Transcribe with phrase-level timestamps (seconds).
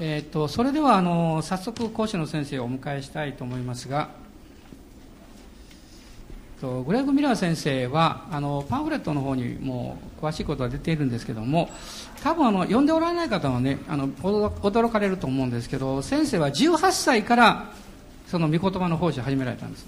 [0.00, 4.10] えー、とそれではあの早速講師の先生をお迎えしたいと思いますが
[6.60, 11.70] とグレッグ・ミラー先生はあのパンフレットの方にも詳しいことが出ているんですけども
[12.22, 17.72] 多分あの読んでおられない方はねあの驚かれると思うんですけど先生は18歳から
[18.28, 19.86] その御言葉の奉仕を始められたんです。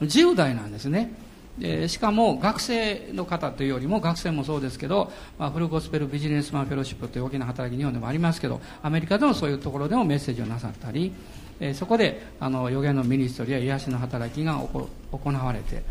[0.00, 1.12] 10代なんですね。
[1.58, 11.12] でしかも学生の方というよりも学生もそうですけど、まあ、フルゴスペルビジネスマンフェローシップという大きな働き日本でもありますけどアメリカでもそういうところでもメッセージをなさったり、
[11.58, 15.82] えー、そこであの予言のミニストリーや癒しの働きが行われて、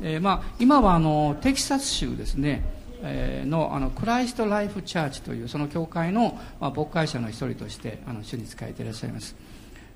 [0.00, 2.62] えーまあ、今はあのテキサス州ですね
[3.02, 9.36] えのあのクライスト・ライフ・チャーチというその教会の、まあ、牧会者の一人としてあの主に仕えていらっしゃいます。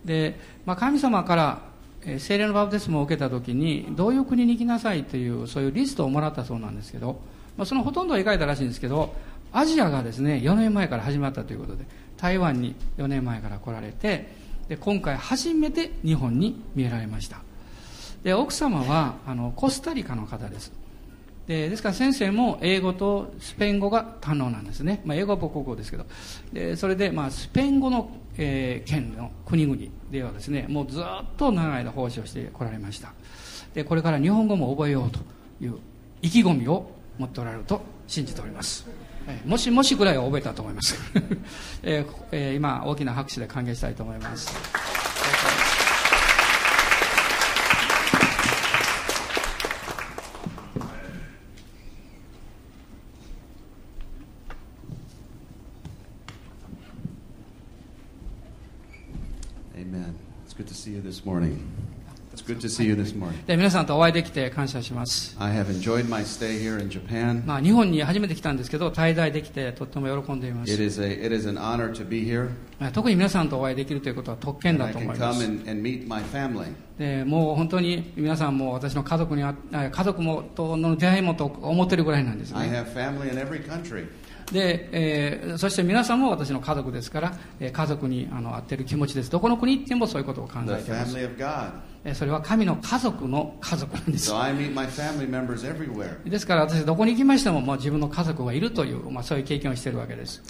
[0.05, 1.70] で、まあ、神様から
[2.19, 7.21] 精霊のバプテスマを受けた時にどういう国に行きなさいというそういうリストをもらったそうなんですけど、
[7.57, 9.15] まあ、そのほとんどは描いたらしいんですけど
[9.53, 11.85] アジアがですね4年前から始まったということで
[12.17, 14.29] 台湾に4年前から来られて
[14.69, 17.43] で今回初めて日本に見えられました。
[18.23, 20.73] で奥様はあのコスタリカの方です。
[21.49, 26.07] でですから先生も英語とスペイン語が堪能なんですね、まあ、英語は母国語ですけど。
[26.53, 28.11] でそれでまあスペイン語の
[28.43, 29.79] えー、県の国々
[30.11, 31.05] ではですねもうずっ
[31.37, 33.13] と長い間奉仕をしてこられました。
[33.75, 35.21] でこれから日本語も覚えようと
[35.63, 35.79] いう
[36.23, 38.87] 意気込みを持っておられると信じております、
[39.29, 40.97] えー、もしもしぐらいは覚えたと思います、
[41.85, 45.60] えーえー、今大きな拍手で歓迎したいと思います。
[63.47, 65.37] で皆さんとお会いできて感謝します。
[65.39, 67.45] I have enjoyed my stay here in Japan.
[67.45, 70.73] まあ日本に初めて来たんですけど、滞在できてとっても喜んでいます。
[70.73, 72.51] It is, a, it is an honor to be here.
[72.93, 75.45] 特に皆さんとお会いできるということは特権だと思います。
[75.45, 76.73] And and meet my family.
[76.99, 82.61] でもう本当に皆さんも私の家族に家族もとの出会いもと思ってるぐらいなんですね。
[82.61, 84.07] I have family in every country.
[84.53, 89.31] で、えー、そして皆さんも私の家族ですから、えー、家族にあの合ってる気持ちです。
[89.31, 91.17] どこの国行ってもそういうことを考えています。
[92.15, 94.31] それは神の家族の家族なんです。
[96.25, 100.43] ですから私どこに行きましても、まあ、自分の家族がいるという、まあ、そういう経験をしているわけです。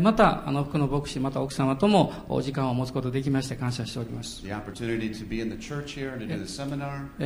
[0.00, 4.44] また、あの福の牧師、また奥様ともお時間を持つことができまして感謝しております。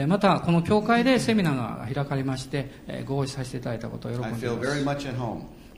[0.07, 2.71] また、この教会でセミナーが開かれまして、
[3.07, 4.45] ご応じさせていただいたことを喜んでいます。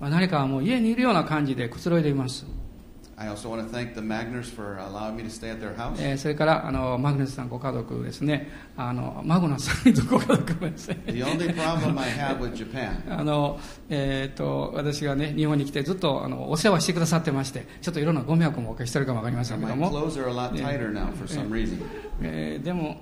[0.01, 2.45] 何かもう家にいるような感じでくつろいでいます。
[6.17, 11.03] それからあのマグヌスさんご家族ですね、あのマグナスさんご家族ですね。
[13.09, 19.73] あの、えーと、私が、ね、日本に来てずっとあのお世話してくださってまして、ちょっといろんなご迷惑もおかけしてるかも分かりませんけど。
[22.59, 23.01] でも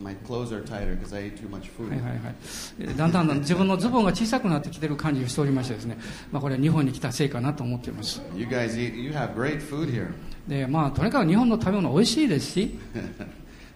[0.00, 1.90] My clothes are tighter because I ate too much food.
[1.90, 2.96] はいはいはい。
[2.96, 5.98] だんだん自分のズボンが小さくなってきてる感じがしておりましてですね。
[6.32, 8.22] まあこれは日本に来たせいかなと思っています。
[8.34, 10.12] You guys eat, you have great food here.
[10.48, 12.78] で、まあとにかく日本の食べ物美味しいですし。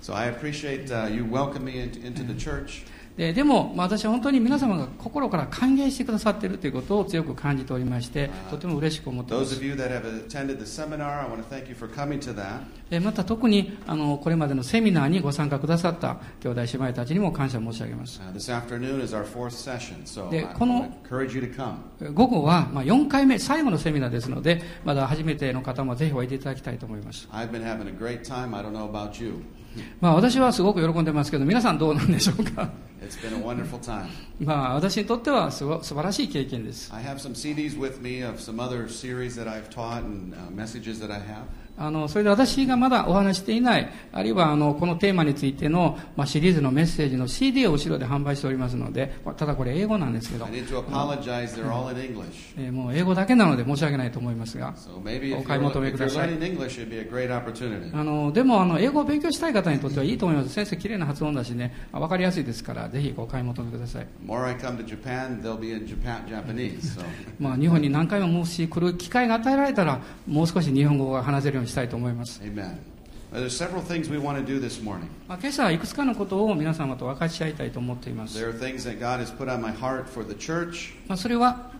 [0.00, 2.84] so I appreciate、uh, you welcome me into the church.
[3.16, 9.54] ででも、まあ、私は本当に皆様が心から歓迎してくださっているということを強く感じておりまして、とても嬉しく思っています。
[13.00, 18.20] また特にあのこれまでのセミナーにご参加くださった兄弟姉妹たちにも感謝申し上げます。
[20.30, 20.88] でこの
[22.12, 27.28] 午後は、まあ、4回目、最後のセミナーですので、まだ初めての方もぜひおいでいただきたいと思います。
[30.00, 32.70] まあ私はすごく喜んでますけど、皆さんどうなんでしょうか
[34.40, 36.92] まあ私にとってはすご素晴らしい経験です。
[36.92, 41.12] I have some CDs with me of some other series that I've taught and、uh, messages that
[41.12, 41.44] I have.
[41.76, 50.44] あのそれで私がまだお話していないあるいはあのこのテーマについての、まあ、シリーズのメッセージの CD を後ろで販売しておりますのでただこれ英語なんですけど、
[52.56, 54.74] えー、もう英語だけなので申し訳ないと思いますが、
[55.40, 56.28] お買い求めください。
[57.92, 60.50] あのでもあの英語を勉強したい方にとってはいいと思います。
[60.50, 61.74] 先生綺麗な発音だしね。
[61.92, 64.06] 分かりやすいですからぜひお買い求めください。
[67.40, 72.40] まあ日本に何回ももし来る機会が与えられたらもう少し日本語が話せるようにしたいと思います。
[75.26, 78.34] 今朝はいくつかのことを皆様と分かち合いたいと思っています。
[81.16, 81.73] それは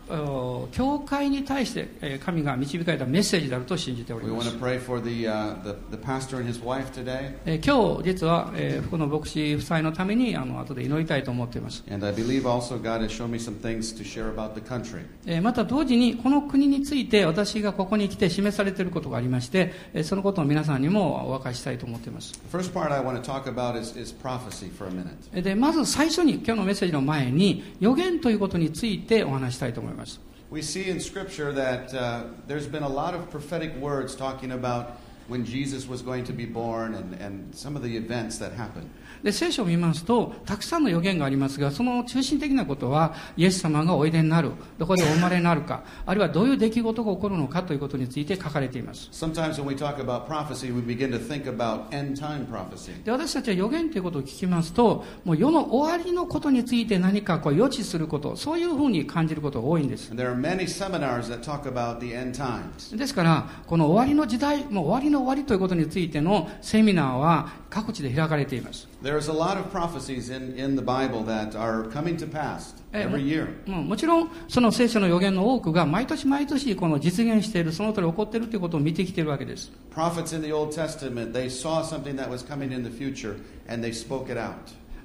[0.73, 4.51] 教会に対してえー神が導かれたメッセージであると信じております
[7.45, 11.83] the, uh, 今日実は、えー福野牧師夫妻のためにあの後で祈りたいと思っています。
[15.43, 22.35] また同時にこの国について私がここに来て示されていることがありまして、えーそのことを皆さんにもお明かししたいと思っています。
[25.57, 29.94] まず最初に今日のメッセージの前に予言ということについてお話したいと思います。
[30.51, 35.01] We see in Scripture that uh, there's been a lot of prophetic words talking about
[39.25, 49.09] で聖書を見ますとたくさんの予言がありますがその中心的なことはイエス様がおいでになるどこでお生まれになるかあるいはどういう出来事が起こるのかということについて書かれています。
[53.03, 60.15] で私たちは予言ということを聞きますともう世の終わりのことについて何かこう予知することそういうふうに感じることが多いんです。
[62.95, 68.89] ですからこの終わりの時代もう終わりのの終わりということについてのセミナーは各地で開かれています。
[73.67, 79.73] もちろん、その聖書の予言の多くが毎年毎年この実現している、その通り起こっているということを見てきているわけです。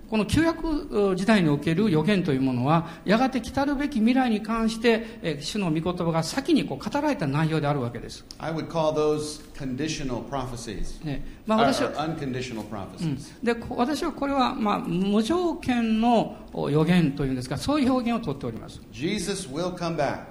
[0.09, 12.65] この旧約時代における予言というものはやがて来たるべき未来に関してえー主の御言葉が先にこう語られた内容であるわけです、I would call those conditional prophecies, ねまあ、私は unconditional うん。
[12.67, 13.33] prophecies.
[13.43, 18.81] でこ私はこれは、まあ、無条件のお予言というんですかそういう表現をとっております。
[18.91, 20.21] Jesus will come back.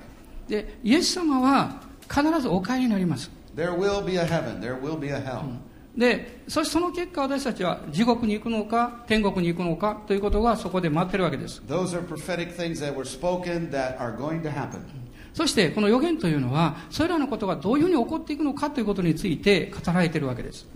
[0.49, 3.31] でイエス様は必ずお帰りになります。
[3.55, 5.43] There will be a heaven, there will be a hell.
[5.99, 14.81] でそしてその結果私たちは地獄に行くのか天国に行くのかということがそこで待ってるわけです Those are prophetic things that were spoken that are going to happen.
[15.39, 20.67] そしてこの予言というのはそれらのことがどういうふうに起こっていくのかということについて語られているわけです。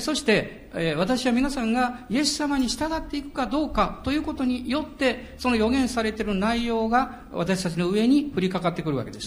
[0.00, 9.26] そして、えー私は皆さんがイエス様に従っていくかどうかということによってその予言されている内容が私たちの上に降りかかってくるわけです、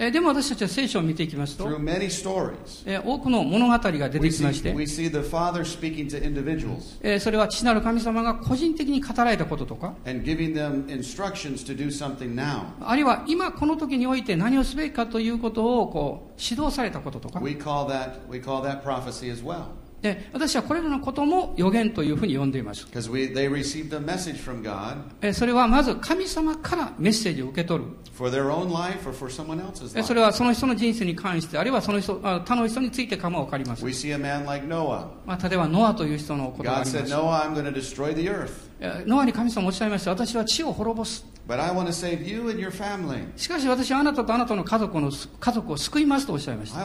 [0.00, 4.72] でも私たちは聖書を見ていきますと、多くの物語が出てきまして、
[7.20, 9.94] それは父なる神様が個人的に語られたこととか、
[12.80, 17.38] あるいは今この時において何をすべきかということをこう指導されたこととか、
[20.02, 22.86] で私はこれらのことも予言というふうに呼んでいます。
[23.10, 23.32] We,
[25.32, 27.90] それはまず神様からメッセージを受け取る。
[30.02, 33.82] それはその人の人生に関して、あるいはその人他の人についてかも分かります。
[35.26, 36.96] まあ、例えば、ノアという人のことがあす。
[36.96, 37.08] God
[39.06, 41.29] ノアに神様おっしゃいました、私は地を滅ぼす。
[43.36, 46.80] しかし私はあなたとあなたの家族,の家族を救いますとおっしゃいました。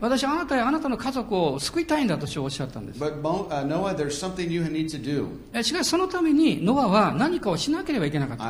[0.00, 3.00] 私はあなたやあなたの家族を救いたいんだとおっしゃったんです。
[3.00, 3.22] But,、
[5.62, 8.44] しかしそのためにノアは何かをしなければいけなかった。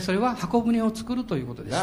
[0.00, 1.76] それは箱舟を作るということです。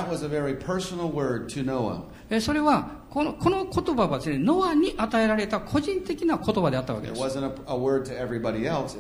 [2.42, 7.22] それはこのこの言葉はですねノアに与えられた個人的な言葉であったわけです。
[7.22, 8.98] Else.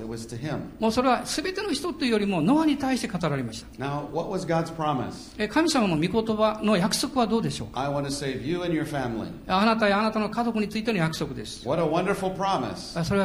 [0.79, 3.83] もうそれは全ての人というよりもノアに対して語られました。
[3.83, 4.07] Now,
[5.47, 7.87] 神様の御言葉の約束はどうでしょうか？
[9.47, 11.63] あなたやあなたの家族についての約束です。
[11.63, 11.87] それは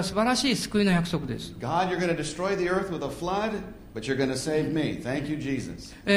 [0.03, 1.55] 素晴らしい救いの約束です。
[1.61, 1.91] God,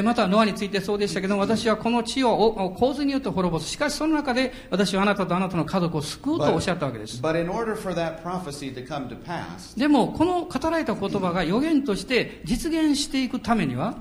[0.04, 3.70] またノアについてそうでしたけど私はこの地を洪水によって滅ぼす。
[3.70, 7.22] しかしその中で私はあなたとあなたの家族を救うとおっしゃったわけです。
[9.78, 13.96] でもこの語られた言葉が予言として実現していくためには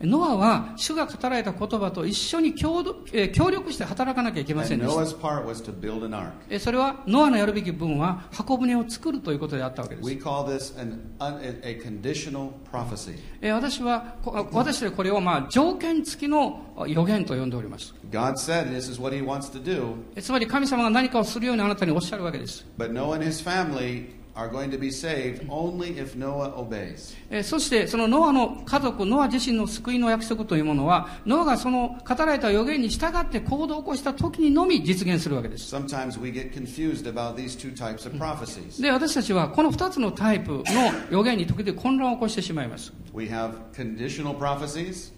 [0.00, 5.06] ノアは主が語られた言葉と一緒に協力して働かなきゃいけませんでした。
[5.06, 10.08] それはノアのやるべき分は箱舟を作るということであったわけです。
[10.08, 13.18] We call this an, un, a conditional prophecy.
[13.40, 17.94] えー私はこ私はこれをまあ条件付きの予言と呼んでおります。
[18.10, 22.66] God said this is what he wants to do, えーつまり神様が何かをするようにあなたにおっしゃるわけです
[27.44, 35.70] そしてそのノアの家族ノア自身の救いの約束というものはノアがその語られた予言に従って行動を起こした時にのみ実現するわけです。
[38.82, 40.64] で私たちはこの2つのタイプの
[41.10, 42.92] 予言に時々混乱を起こしてしまいます。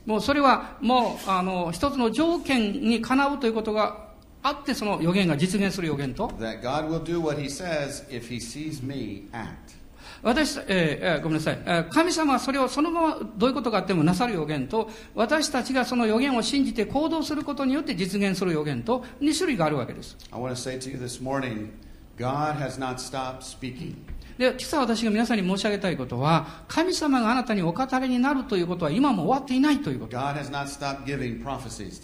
[0.05, 4.06] もうそれはもうあの1つの条件にかなうということが
[4.43, 9.77] あってその予言が実現する予言と that God will do what He says if He sees me act.
[10.23, 21.71] 私、えーえーごめんなさい、えー神様はそれをそのままどういうことがあってもなさる予言と私たちがその予言を信じて行動することによって実現する予言と2種類があるわけです I want to say to you this morning
[22.19, 23.95] God has not stopped speaking.
[24.39, 30.17] で今朝私が皆さんに申し上げたいことは神様があなたにお語りになるということは今も終わっていないということ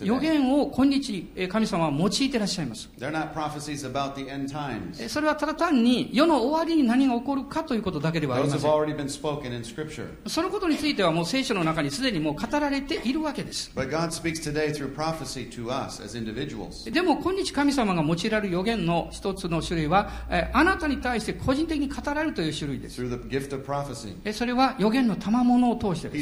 [0.04, 5.02] 予.言を今日えー神様は用いていらっしゃいます They're not prophecies about the end times.
[5.02, 10.06] えーそれはただ単に世の終わりに何が起こるかということだけではありません already been spoken in Scripture.
[10.26, 16.90] そのことについてはもう聖書の中にすでにもう語られているわけです But God speaks today through prophecy to us as individuals.
[16.90, 22.96] でも今日神様が用いられる予言の一つの種類は、えーあなたに対して個人的に語られらるという種類です。
[24.32, 26.18] それは予言の賜物を通してで。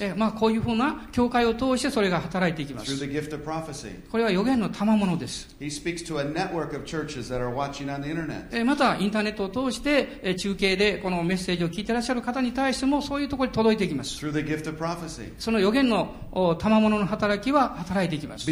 [0.00, 2.86] えまあ、こういうふうな教会を通してそれが働いていきます。
[4.10, 5.54] これは予言の賜物です。
[8.64, 14.16] また、インターネットを通して中継でこのメッセージを聞いてらっしゃる方に対してもそういうところに届いていきます。
[15.38, 18.46] その予言の賜物の働きは働いていきます。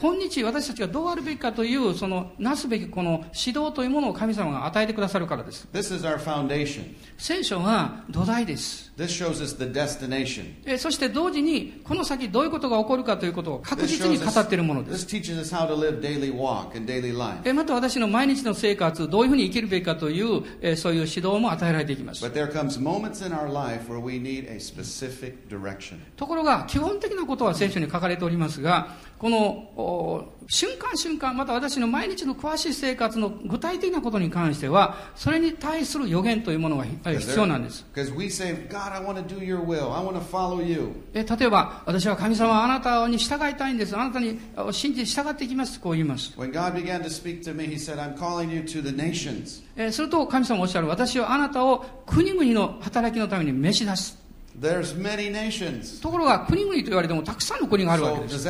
[0.00, 5.68] 今日私たちがどうあるべきかというそのなすべきこの指導というものを神様が与えてくださるからです。
[5.72, 6.94] This is our foundation.
[7.18, 8.89] 聖書が土台です。
[9.00, 10.44] This shows us the destination.
[10.66, 15.06] えーそして同時にこの先どういうことが起こるかということを確実に語っているものです。
[15.06, 17.38] this teaches us how to live daily walk and daily life.
[17.44, 22.22] えーまた私の毎日の生活、どういうふうに生きるべきかという、えーそういう指導も与えられていきます。
[22.22, 25.96] But there comes moments in our life where we need a specific direction.
[26.16, 29.38] ところが、基本的なことは聖書に書かれておりますが、この
[29.76, 37.86] お瞬間瞬間、また私の毎日の詳しい生活の具体的なことに関しては、それに対する予言というものがえー必要なんです。
[37.94, 39.92] Because we say, God, I want to do your will.
[39.92, 40.90] I want to follow you.
[41.14, 43.96] えー例えば、私は神様あなたに従いたいんです。
[43.96, 45.78] あなたにあ信じて従っていきます。
[45.78, 46.32] こう言います。
[46.36, 49.62] When God began to speak to me, He said, I'm calling you to the nations.
[49.76, 54.18] えーすると神様おっしゃる私はあなたを国々の働きのために召し出す
[54.60, 58.44] ところが国々と言われてもたくさんの国があるわけです。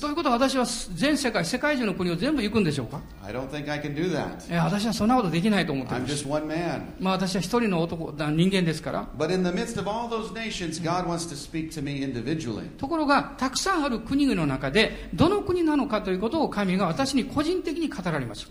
[0.00, 0.64] ということは私は
[0.94, 3.02] 全世界、世界中の国を全部行くんでしょうか？
[4.50, 6.26] 私はそんなことできないと思っています。
[7.02, 9.06] あ私は一人の男人間ですから。
[12.78, 18.48] ところがたくさんある国々の中でどの国なのかということを神が私に個人的に語られます。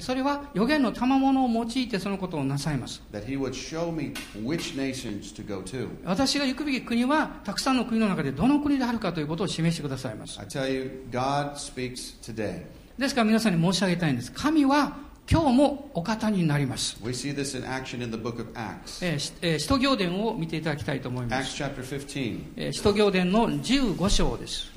[0.00, 3.02] それは予言の賜物を用いてそのことをなさいます。
[3.42, 5.88] Would show me which nations to go to.
[6.04, 12.62] 私が行くべき国はたくさんの国の中でどの国であるかということを示してくださいます I tell you, God speaks today.
[12.98, 14.30] ですから皆さんに申し上げたいんです。
[14.32, 14.96] 神は
[15.30, 16.96] 今日もお方になります。
[17.02, 19.04] We see this in action in the book of Acts.
[19.06, 21.62] えーしえー使徒行伝を見ていただきたいと思いま Acts す。
[21.62, 22.40] chapter 15.
[22.56, 24.70] えー使徒行伝の15章です。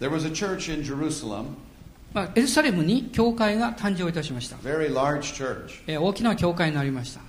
[0.00, 1.56] There was a church in Jerusalem,
[2.12, 4.56] まあ、エルサレムに教会が誕生いたしました。
[5.98, 7.20] 大きな教会になりました。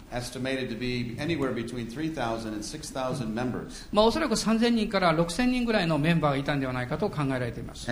[3.92, 7.86] まあおそらく3000人から6000人ぐらいのメンバーがいたんではないかと考えられています。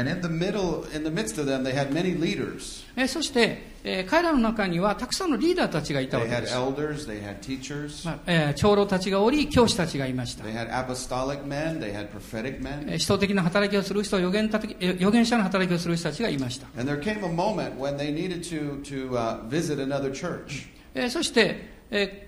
[3.08, 3.77] そして
[4.10, 6.56] 彼らの中にはたくさんのリーダーたちがいたわけです。
[6.56, 6.66] まあ
[8.26, 10.44] えー、長老たちがおり、教師たちがいました。
[12.64, 16.68] Men, 的な働きをする人、予言,た予言者の働きをする人たちがいました。
[16.68, 16.72] To,
[20.94, 22.28] え、そして、えー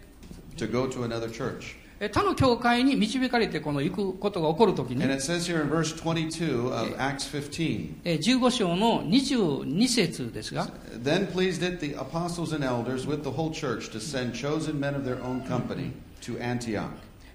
[2.08, 7.96] 他の教会に導かれてこの行くことが起こるときに And、it says here in verse 22 of Acts 15.
[8.06, 10.68] えー15章の22節ですが、
[11.04, 15.04] Then pleased it the apostles and elders with the whole church to send chosen men of
[15.04, 15.92] their own company
[16.22, 16.88] to Antioch.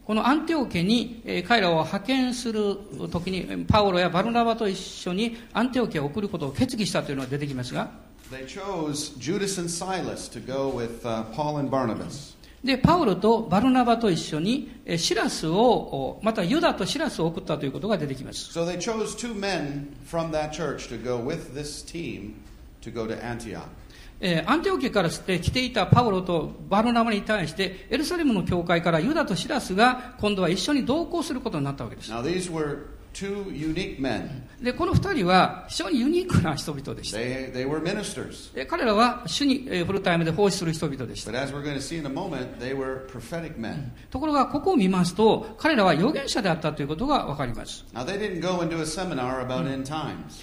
[0.07, 2.77] このアンテオ家に、えー彼らを派遣する
[3.13, 7.91] ときに、えーパウロやバルナバと一緒にアンテオ家を送ることを決議したというのが出てきますが、
[8.31, 12.35] They chose Judas and Silas to go with uh, Paul and Barnabas.
[12.65, 18.59] で、パウロとバルナバと一緒に、えーシラスを、おまたユダとシラスを送ったということが出てきます。
[18.59, 22.37] So they chose two men from that church to go with this team
[22.81, 23.65] to go to Antioch.
[24.21, 32.11] えーアンテオ家からえー来ていたパウロとバルナバに対して、エルサレムの教会からユダとシラスが今度は一緒に同行することになったわけです。
[32.11, 32.79] Now these were
[33.15, 34.43] two unique men.
[34.61, 37.19] で、この二人は非常にユニークな人々でした。
[37.19, 38.55] They, they were ministers.
[38.55, 41.31] で彼らは主にえーフルタイムで奉仕する人々でした。
[41.31, 43.93] But as we're going to see in a moment, they were prophetic men.
[44.11, 47.85] ところが、ここを見ますと、彼らは預言者であったということがわかります。
[47.95, 50.43] Now, they didn't go and do a seminar about end times.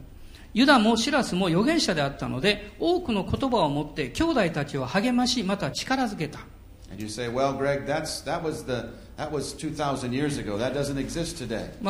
[0.53, 6.39] ユダもシラスも預言者であったので、多くの言葉を持って兄弟たちを励まし、また力づけた。
[6.91, 8.89] And you say, Well, Greg, that's, that, was the,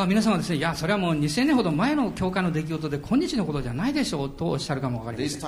[0.05, 5.39] 皆さんはですね、いや、それはもう2000年ほど前の教会の出来事で、今日のことじゃないでしょうとおっしゃるかも分かりません。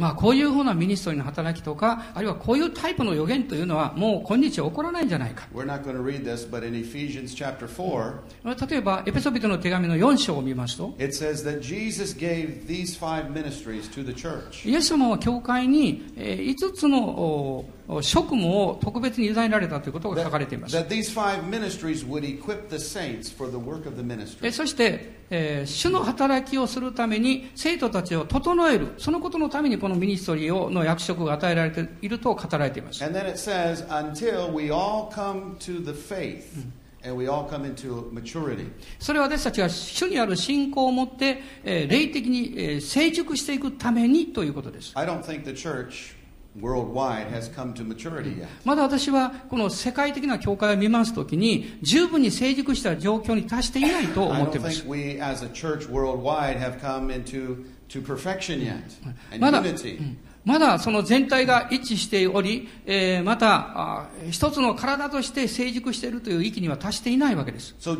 [0.00, 5.46] あ、こういうふうなミニストリーの働きとか、あるいはこういうタイプの予言というのは、もう今日起こらないんじゃないか。
[6.24, 6.50] This,
[8.44, 10.96] 例えば、エペソビトの手紙の4章を見ますと、
[14.64, 17.64] イエス様は教会に5つの、
[18.02, 20.76] 職務を特別に委ねられたということが書かれています。
[24.52, 33.02] そして、えー、主の働きをするために、生徒たちを整える、そのことのためにこのミニストリーをの役職が与えられていると語られています。
[38.98, 44.92] それ私たちが主にある信仰を持って、えー、霊的に、えー、成熟していくためにということです。
[48.64, 54.84] まだ私はこの世界的な教会を見ますときに十分に成熟した状況に達していないと思っています。
[59.38, 59.62] まだ
[60.44, 67.74] まだその全体が一致しており、えーまたあ一つの体として成熟しているという域には達していないわけです。
[67.78, 67.96] So.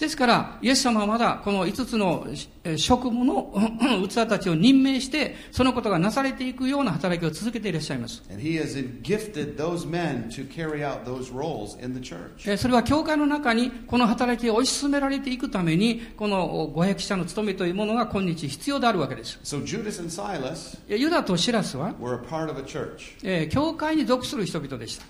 [0.00, 2.26] ですから、イエス様はまだこの5つの
[2.64, 8.22] えー職務のうん 器たちを任命して、そのことがなされていくような働きを続けていらっしゃいます。
[12.56, 19.38] それは教会の中にこの働きを推し進められていくために、このご役者の務めというものが今日必要であるわけです。
[20.88, 21.94] ユダとシラスは
[23.50, 25.04] 教会に属する人々でした。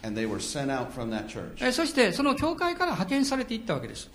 [1.72, 4.10] そしてその教会から派遣されていったわけです。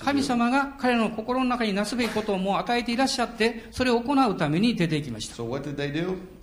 [0.00, 5.36] 神様が彼の心の中になすべきことをも与えていらっしゃって、それを行うために出ていきました。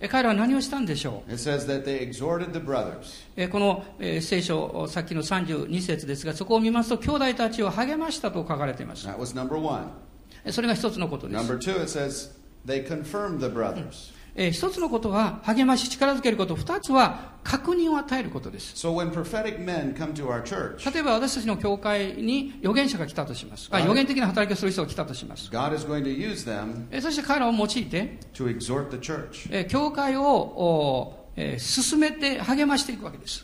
[0.07, 1.31] 彼らは何をしたんでしょう？
[3.49, 9.09] この聖書、さっきの32節ですが、そこを見ますと、兄弟たちを励ましたと書かれています。
[10.49, 11.43] それが一つのことです。
[14.35, 18.87] 一つのことは励まし、力づけること、二つは確認を与えることです。
[18.87, 18.91] 例
[20.99, 23.69] えば私たちの教会に預言者が来たとします。
[23.69, 25.49] Uh, 預言的な働きをする人が来たとします。
[26.91, 28.47] えそして彼らを用いて、to
[29.67, 31.20] 教会を。
[31.57, 33.43] 進めて励ましていくわけです。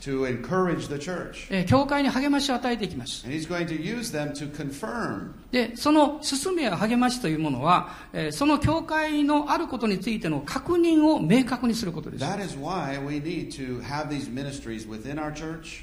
[1.67, 3.25] 教会に励ましを与えていきます。
[5.51, 7.89] で、その進めや励ましというものは、
[8.31, 12.25] その教会のあることについての確認を明確にすることです。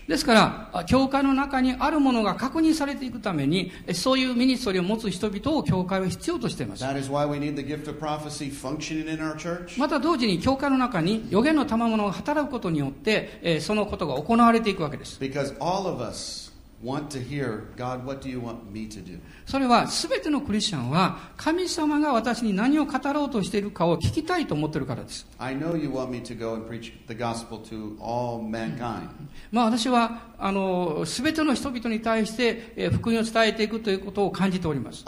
[0.07, 6.85] ですから、教会の中にあるものが確認されていくために、そういうミニストリを持つ人々を教会は必要としています。
[9.79, 15.19] また同時に、教会の中に予言の賜物の働くことによって、えーそのことが行われていくわけです。
[15.21, 16.44] Because all of us
[19.47, 25.27] それはすべてのクリスチャンは神様が私に何を語ろうとしているかを聞きたいと思っているからです。
[29.51, 35.05] まあ私はあの全ての人々に対して福音を伝えていくということを感じております。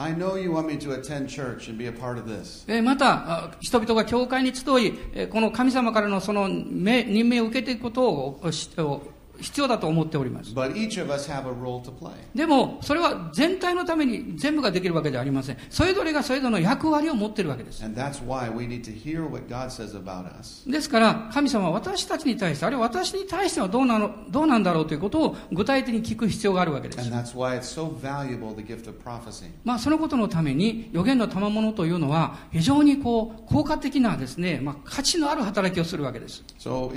[2.83, 4.95] また人々が教会に集い
[5.31, 9.16] この神様からの,その任命を受けていくことを知っております。
[9.41, 10.55] 必要だと思っております。
[12.35, 15.59] でも、それは全体のために全部ができるわけではありません。
[15.71, 17.83] それぞれがそれぞれの役割を持っているわけです。
[20.67, 27.13] ですから、神様は私たちに対して、あるいは私に対してはどうなのどうなんだろうということを具体的に聞く必要があるわけです so.
[29.65, 36.45] まあ、そのことのために予言の賜物というのは非常にこう効果的なですね、まあ、価値のある働きをするわけです。
[36.59, 36.95] So,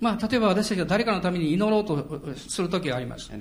[0.00, 3.30] まあ、例えば私たちは誰かのために祈ろうとする時があります。
[3.30, 3.40] 例え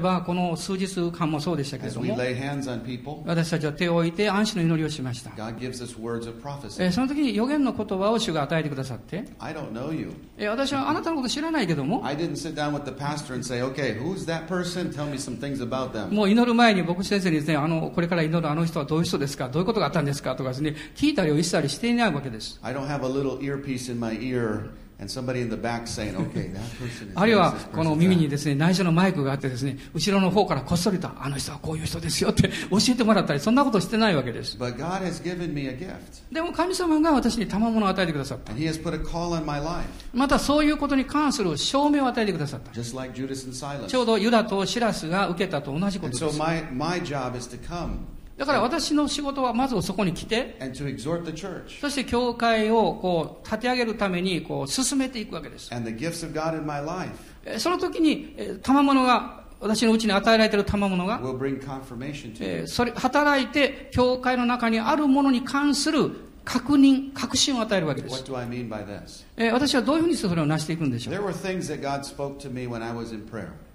[0.00, 2.16] ばこの数日間もそうでしたけれども、
[3.26, 5.30] 私たちは手を置いて安心の祈りをしました。
[5.30, 9.54] God その時に予言の言葉を主が与えてくださって、I
[10.38, 12.06] え私はあなたのこと知らないけども、
[16.10, 20.36] もう祈る前に僕先生にです、ね、あのこれから祈るあの人はどういう人ですか、どういうことがあったんですか？
[20.36, 22.60] とかです、ね、聞いたりを一切していないわけです。
[23.40, 24.70] earpiece in my ear.
[27.16, 34.58] あるいはこの耳にですね内緒のマイクがあってですね後ろの方からこっそりとあの人はこういう人ですよって教えてもらったりそんなことしてないわけです。
[36.30, 38.52] でも神様が私に賜物を与えてくださった。
[40.12, 42.70] またそういうことに関する証明を与えてくださった。
[43.88, 46.38] ちょうどユダとシラスが受けたと同じことです。
[48.40, 50.56] だから私の仕事はまずそこに来て.
[51.80, 55.68] そして教会をこう立て上げるためにこう進めていくわけです。
[57.58, 61.18] その時に、えー賜物が、私のうちに与えられている賜物が、
[62.40, 66.10] えそれ、働いて、教会の中にあるものに関する
[66.46, 68.24] 確認、確信を与えるわけです。
[69.36, 71.22] えー私はどういうふうにそれを成していくんでしょう？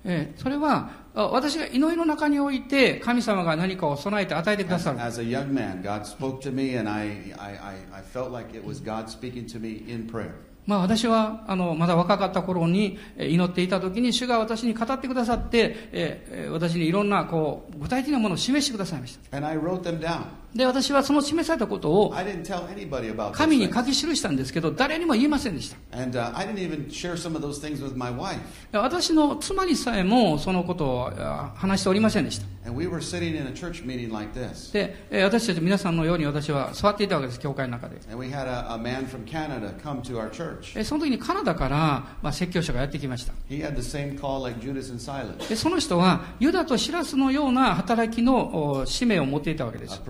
[0.06, 4.98] え、それは私が祈りの中において神様が何かを備えて与えてくださる。
[10.68, 19.38] まあ私はあのまだ若かった頃に祈っていた時に主が私に語ってくださって、え、私にいろんなこう具体的なものを示してくださいました。
[20.56, 22.13] で、私はその示されたことを
[23.34, 25.78] 神に書き記したんですけど、誰にも言いませんでした。
[28.72, 31.12] 私の妻にさえもそのことを
[31.56, 32.46] 話しておりませんでした。
[34.72, 37.98] で、私たち皆さんのように私は座っていたわけです、教会の中で。
[40.86, 41.78] その時にカナダから、
[42.22, 43.34] まあ、説教者がやってきました。
[45.50, 50.02] で、その人はユダとシラスのような働きの使命を持っていたわけです。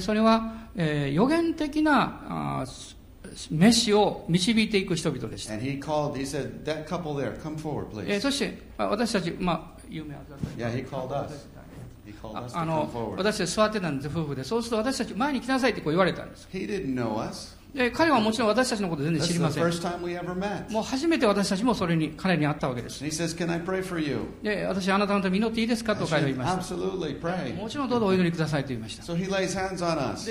[0.00, 2.64] それは、え、予言的なあ
[3.50, 5.48] 飯を導いていく人々です。
[8.06, 11.60] え、そして、私たち、まあ、有名な方でした。
[13.16, 16.48] 私たち座ってたんです、夫婦で、そうすると私たち、前に来なさいってこう言われたんです。
[17.74, 19.64] で彼はもちろん私たちのこと全然知りません。
[20.70, 23.02] もう初めて私たちもそれに彼に会ったわけです。
[24.42, 25.94] で私、あなたのために祈っていいですか？
[25.94, 26.74] と彼は言いました。
[27.62, 29.04] もちろんどうぞお祈りくださいと言いました。
[29.04, 29.12] で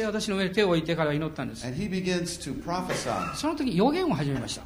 [0.06, 1.65] 私の上に手を置いてから祈ったんです。
[3.36, 4.63] その時、予言を始めました。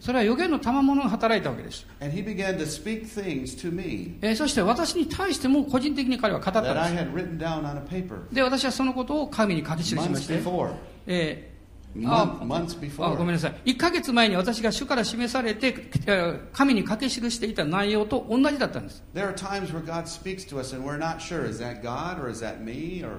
[0.00, 1.86] それは予言の賜物が働いたわけです。
[2.00, 2.10] え、
[4.34, 6.70] そして私に対しても個人的に彼は語ったんで
[8.30, 8.34] す。
[8.34, 10.34] で私はそのことを神に書き記しました。
[11.06, 11.54] えー
[12.08, 12.56] あごめ
[12.88, 13.22] before.
[13.22, 13.70] んなさい。
[13.72, 19.02] 1ヶ月前に私が主から示されて、えー紙に書き記していた内容と同じだったんです。
[19.14, 22.28] There are times where God speaks to us and we're not sure is that God or
[22.28, 23.18] is that me or,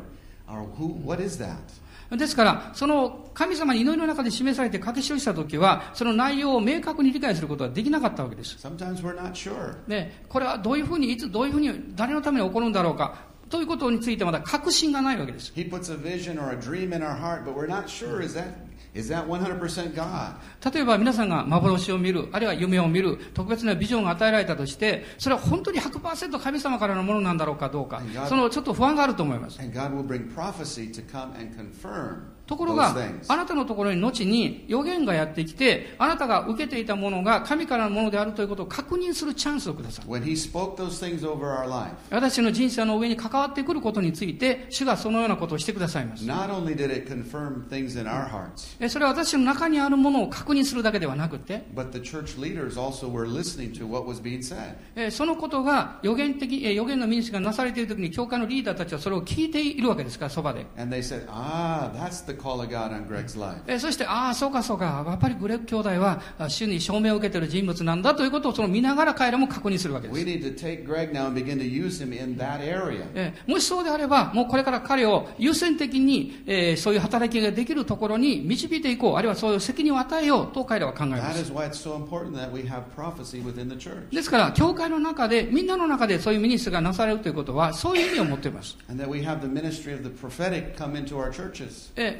[0.49, 0.87] or who?
[1.05, 1.55] What is that?
[2.11, 8.57] ですから、その神様に祈りの中で示されて書き記したときは、その内容を明確に理解することはできなかったわけです。
[8.57, 9.75] Sure.
[9.87, 13.15] で、これはどういうふうに、いつどういうふうに、誰のために起こるんだろうか、
[13.49, 15.51] ということについてまだ確信がないわけです。
[15.55, 18.65] He puts a vision or a dream in our heart, but we're not sure is that
[18.95, 20.35] is that 100% God?
[20.73, 29.59] 例えば皆さんが幻を見る、あるいは夢を見る、特別なビジョンが与えられたとして、それは本当に100%神様からのものなんだろうかどうか God、そのちょっと不安があると思います。
[29.61, 32.95] And God will bring prophecy to come and confirm ところが
[33.27, 40.05] あなたのところに後に予言がやってきて、あなたが受けていたものが神からのものであるということを確認するチャンスをください。
[42.11, 46.23] 私の人生の上に関わってくることについて、主がそのようなことをしてくださいます。
[46.23, 46.29] そ
[48.99, 54.75] れは私の中にあるものを確認するだけではなくて、but the church leaders also were listening to what was being said.
[54.95, 60.65] えそのことが予言的、え予言のミニストリーがなされているときに、教会のリーダーたちはそれを聞いているわけですから、そばで。
[60.77, 62.34] And they said, Ah, that's the
[63.67, 70.19] えそして、ああ、そうかそうか、やっぱりグレッグ兄弟は、あ主に証明を受けている人物なんだということをその見ながら彼らも確認するわけです。
[73.47, 81.51] もしそうであれば、もうこれから彼を優先的に、えーそういう働きができるところに導いていこう、あるいはそういう責任を与えようと彼らは考えます。
[84.11, 88.77] ですから、教会の中で、みんなの中でそういうミニストがなされるということは、そういう意味を持っています。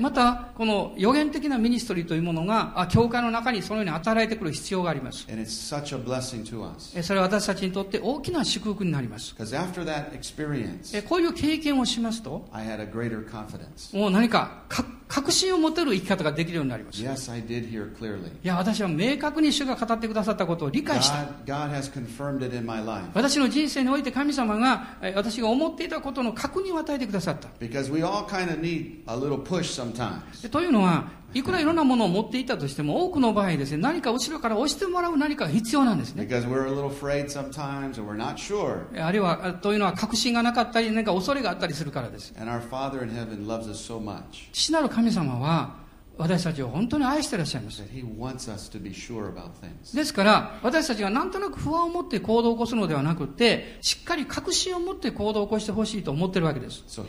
[0.06, 5.26] またこの予言的なミニストリーというものが教会の中にそのように働いてくる必要があります。
[7.02, 9.34] それは私たちにとって大きな祝福になります。
[11.08, 12.48] こういう経験をしますと
[13.98, 17.00] もう何か,か確信を持てる生き方ができるようになりまし、
[18.44, 21.28] いや、私は明確に主が語ってくださったことを理解した。
[23.14, 27.48] 私の人生において神様が私が思っていたことの確認を与えてくださった。
[30.50, 36.24] というのは、いくらいろんなものを持っていたとしても、多くの場合ですね、何か後ろから押してもらう何かが必要なんですね。
[36.24, 39.06] Because we're a little afraid sometimes or we're not sure.
[39.06, 42.34] あるいは、あというのは確信がなかったり、何か恐れがあったりするからです。
[42.40, 44.22] And our Father in heaven loves us so much
[44.54, 45.84] 父なる神様は、
[46.18, 47.82] 私たちを本当に愛していらっしゃいます。
[47.82, 49.94] that He wants us to be sure about things.
[49.94, 56.86] ですから、私たちがなんとなく不安を持って行動を起こすのではなくて、しっかり確信を持って行動を起こしてほしいと思ってるわけです。
[56.88, 57.04] So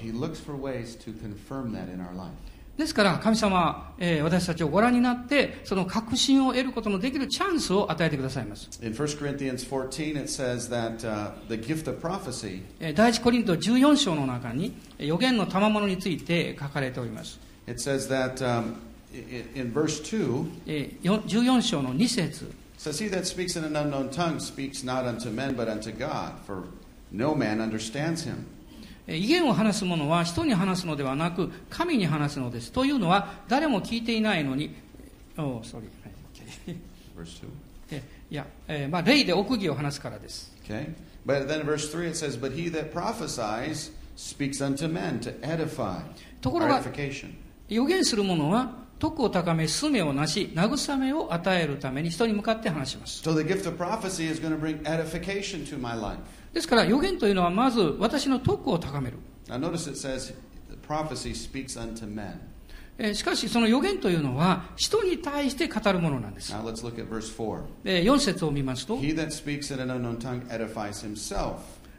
[2.76, 8.68] ですから、神様は、えー私たちをご覧になって、その確信を得ることのできるチャンスを与えてくださいます。
[8.82, 17.40] In 1 Corinthians 14, it says that uh, the gift of prophecy えー第一コリント14章の中に、えー預言の賜物について書かれております。
[17.66, 18.74] It says that um,
[19.54, 25.30] in verse 2, えーよ14章の2節 says, He that speaks in an unknown tongue speaks not unto
[25.30, 26.64] men, but unto God, for
[27.10, 28.46] no man understands him.
[29.06, 34.74] えー威厳を話す者は人に話すのではなく神に話すのですというのは誰も聞いていないのに
[35.36, 35.86] おー sorry はい
[36.66, 36.76] OK
[37.16, 37.46] Verse 2.
[37.92, 40.92] えいや、えーまあ、霊で奥義を話すからです Okay?
[41.24, 46.00] But then verse 3 it says, But he that prophesies speaks unto men to edify.
[46.40, 46.82] ところが.
[47.68, 56.18] 予言する者は徳を高め勧めをなし慰めを与えるために人に向かって話します So the gift of prophecy is going to bring edification to my life.
[56.56, 60.32] ですから予言というのはまず私の徳を高める Now notice it says,
[60.88, 62.38] prophecy speaks unto men.
[62.96, 67.60] えーしかしその予言というのは人に対して語るものなんです Now let's look at verse 4.
[67.84, 71.56] えー4節を見ますと He that speaks in an unknown tongue edifies himself,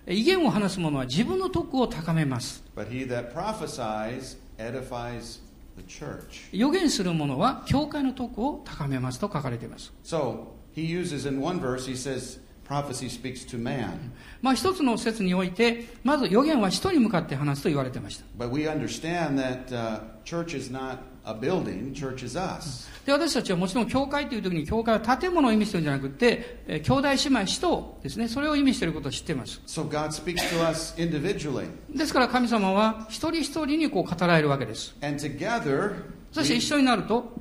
[0.08, 5.40] えー威厳を話す者は自分の徳を高めます but he that prophesies edifies
[5.78, 6.50] the church.
[6.52, 14.12] 予言する者は教会の徳を高めますと書かれています So he uses in one verse, he says, prophecy speaks to man.
[14.42, 22.88] まあ一つの説においてまず予言は人に向かって話すと言われていました But we understand that uh, church is not a building, church is us.
[23.06, 31.68] で私たちはもちろん教会という時に教会は建物を意味してるんじゃなくて、えー兄弟姉妹使徒ですねそれを意味していることを知っています So God speaks to us individually.
[31.96, 35.96] ですから神様は一人一人にこう語られるわけです And together,
[36.38, 37.34] そして一緒になると、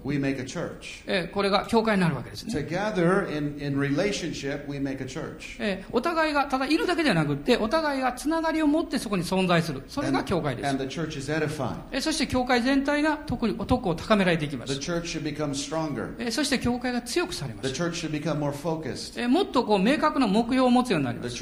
[1.32, 2.52] これが教会になるわけですね。
[5.92, 9.82] お互いがただいるだけではなくて、お互いがつながりを持ってそこに存在する。
[9.86, 10.70] それが教会です。
[12.00, 14.74] そして教会全体が特に男を高められていきます。
[16.30, 17.68] そして教会が強くされます。
[19.28, 21.36] もっとこう明確な目標を持つようになります。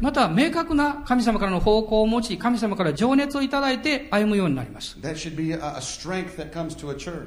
[0.00, 4.29] また明確な神様からの方向を持ち、神様から情熱をいただいて歩む。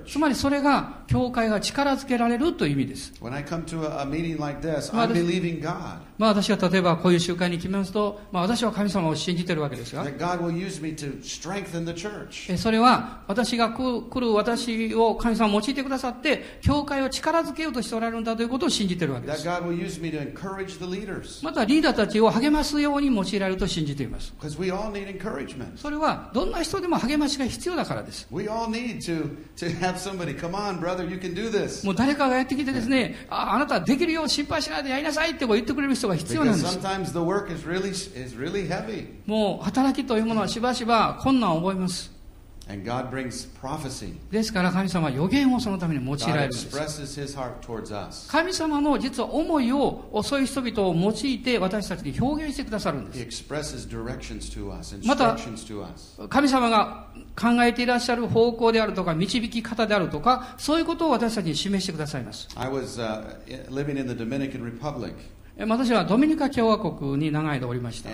[0.08, 3.13] つまりそれが教会が力づけられるという意味です。
[6.17, 10.04] まあ私は例えばこういう集会に来ますと、まあ私は神様を信じてるわけですが
[12.58, 19.45] それは私が来る私を神様が用いてくださって教会を力づけようとしておられるんだということを信じているわけです.
[21.43, 24.34] またリーダーたちを励ますように用いられると信じています.
[25.78, 28.28] それはどんな人でも励ましが必要だからです.
[31.86, 36.78] もう誰かがやってきてですねああなたはできるよ心配しないでやりなさいって言ってくれる必要なんです。
[39.26, 42.12] もう働きというものはしばしば困難を覚えます。
[44.32, 46.70] ですから神様は予言をそのために用いられます。
[48.30, 53.44] 神様の実は思いを遅い人々を用いて私たちに表現してくださるんです。
[55.06, 55.36] また、
[56.30, 62.48] 神様が考えていらっしゃる方向であるとか、導き方であるとか、そういうことを私たちに示してくださいます。
[65.58, 68.10] 私はドミニカ共和国に長い間おりました。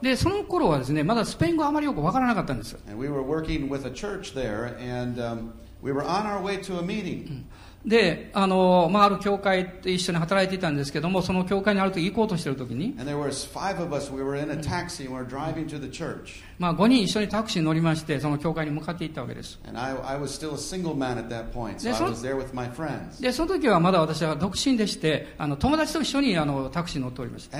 [0.00, 2.78] で、その頃はですね、まだスペイン語あまりよくわからなかったんです。
[7.84, 12.94] で、あの、まあ、ある教会で一緒に働いていたんですけども、その教会にある時行こうとしてる時に。
[16.58, 19.58] まあ、5人一緒にタクシーに乗りまして、その教会に向かっていったわけです。
[23.20, 27.58] で、その時はまだ私は独身でして、あの友達と一緒にあのタクシーに乗っておりました。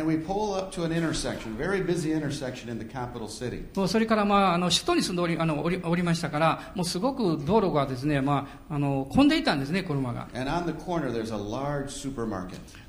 [3.74, 10.28] もうそれから、まあ、あの首都に住んでおり,あのお,りおりましたから、もうすごく道路がですね、まあ、あの混んでいたんですね、車が。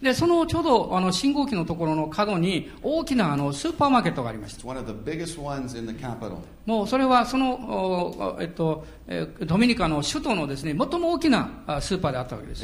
[0.02, 4.62] で、そのちょうどあの信号機のところの角に大きなあのスーパーマーケットがありました。
[5.96, 6.55] capital.
[6.66, 8.86] もうそれはその、えっと、
[9.42, 12.64] ドミニカの首都のですね、最も大きなスーパーであったわけです。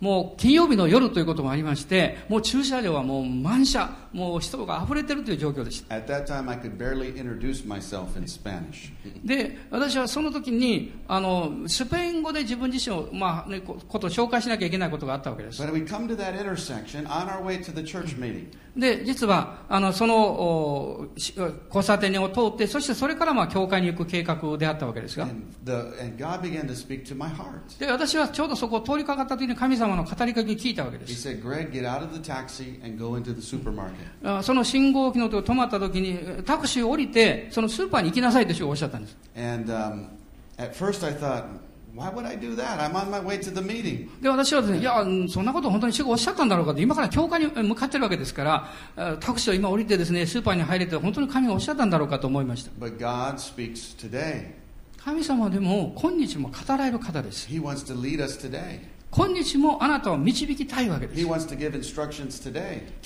[0.00, 5.94] もう金曜日の夜ということもありまして、もう駐車場はもう満車、もう人が溢れてるという状況でした。
[9.22, 15.60] で、私はその時に、あの、スペイン語で自分自身を、まあ、ね、ことを紹介しなきゃいけないことがあったわけです。
[18.76, 21.34] で、実は、あの、その、おし
[21.68, 25.26] 交差点を通って、そしてそれからまあ、教会に行く計画であったわけですが.
[27.78, 31.28] で、私はちょうどそこを通りかかった時に神様の語りかけを聞いたわけで He す。
[31.28, 33.92] said, Greg, get out of the taxi and go into the supermarket.
[34.22, 39.16] あその信号機のところ止まった時に、タクシーを降りて、そのスーパーに行きなさいとおっしゃったんです。
[39.36, 40.06] And um,
[41.94, 42.80] why would I do that?
[42.80, 44.08] I'm on my way to the meeting.
[44.20, 52.70] で、私はですね、いや、うんそんなこと本当に主がおっしゃったんだろうかって、今から教会に向かってるわけですから、あタクシーを今降りてですね、スーパーに入れて、本当に神がおっしゃったんだろうかと思いました。
[52.84, 54.52] But God speaks today.
[54.98, 57.48] 神様でも、今日も語られる方です。
[57.48, 58.80] He wants to lead us today.
[59.16, 61.20] 今日もあなたを導きたいわけです。
[61.22, 61.46] 今日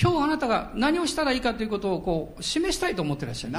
[0.07, 3.53] あなたが何をしたらいいかということをこう示したいと思っていらっしゃる。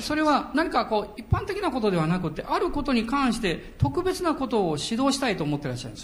[0.00, 5.94] それは何かこう一般的なことではなくて、あることに関して特別なことを指導したいと思っていらっしゃる。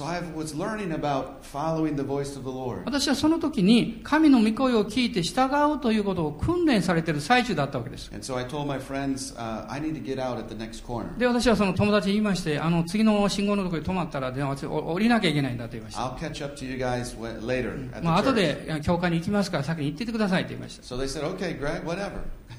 [2.84, 8.10] 私はその時に神の御声を聞いて従うということを訓練されてる最中だったわけです。
[8.10, 8.18] で
[11.26, 16.02] 私はその友達に言いまして、あの次の信号のところれ止まったら電話して降りなきゃいけないんだと言いました。
[18.02, 20.82] まあ後で教会に行きますから先に行っててくださいと言いました。
[20.82, 20.96] So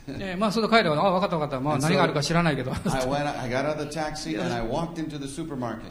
[0.40, 2.72] まあそれで帰れば、あ、分かった分かった、まあ、何があるか知らないけど。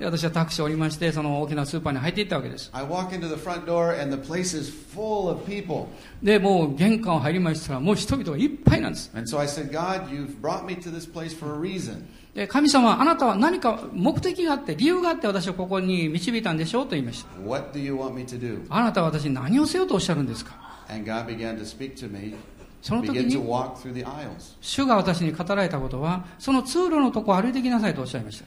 [0.05, 2.71] 私はタクシーを降りまして、その大きなスーパーに入っていったわけです。
[6.23, 9.11] で、もう玄関を入りましたら、もう人々がいっぱいなんです。
[12.39, 17.31] で神様あなたは何か目的があって理由があって私をここに導いたんでしょうと言いました。
[18.69, 20.55] あなたは私に何をせよとおっしゃるんですか？
[22.81, 23.29] その時
[24.61, 28.45] 主が私に語られたことはその通路のとこを歩いてきなさいとおっしゃいました。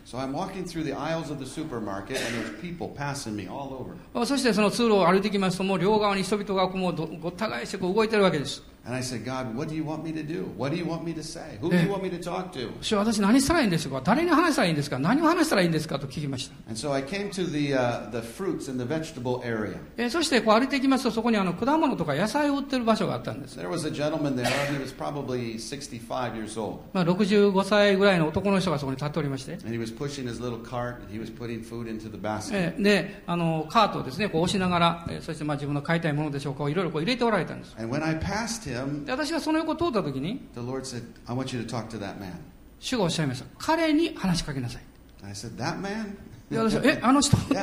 [4.26, 8.64] そしてその通路を歩いてきますともう両側に人々がこうもうお互いしてこう動いてるわけです。
[8.84, 10.52] And I said, God, what do you want me to do?
[10.58, 11.60] What do you want me to say?
[11.62, 12.72] Who do you want me to talk to?
[12.82, 16.56] 主は私何したらいいんですか誰に話したらいいんですか何を話したらいいんですかと聞きました。
[16.68, 19.78] And so I came to the, uh, the fruits and the vegetable area.
[19.98, 23.60] えーそしてこう歩いていきますと、そこにあの果物とか野菜を売ってる場所があったんです。
[23.60, 24.48] There was a gentleman there.
[24.48, 26.80] He was probably 65 years old.
[26.92, 32.50] まあ、65歳ぐらいの男の人がそこに立っておりまして、And he was pushing his little cart and he was putting food into the basket.
[32.54, 37.76] えーで、あの、カートをですね、こう押しながら、えーそしてまあ自分の買いたいものでしょうか、いろいろこう入れておられたんです。
[37.78, 42.34] And when I passed him, で、私がその横を通った時に、the Lord said, I want you to talk to that man.
[42.80, 43.46] 主がおっしゃいました。
[43.58, 44.82] 彼に話しかけなさい。
[45.22, 46.18] And I said, That man?
[46.58, 47.38] 私は、え、あの人？
[47.38, 47.58] と言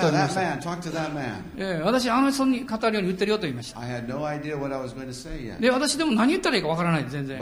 [2.04, 2.16] た。
[2.16, 3.80] あの人に語るように言ってるよと言いました。
[5.60, 7.38] で、私でも何言ったらいいか分からない、全然。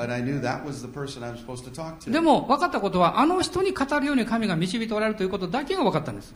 [2.11, 6.35] でも、分かったことは、あの人に語るように神が導いておられるということだけが分かったんです。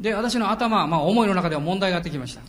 [0.00, 2.42] で、私の頭、まあ、思いの中では問題がやってきました。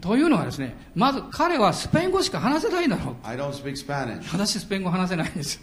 [0.00, 3.14] というのはですね、まず彼はスペイン語しか話せないんだろう。
[3.24, 3.36] I
[4.32, 5.60] 私、スペイン語話せないんです。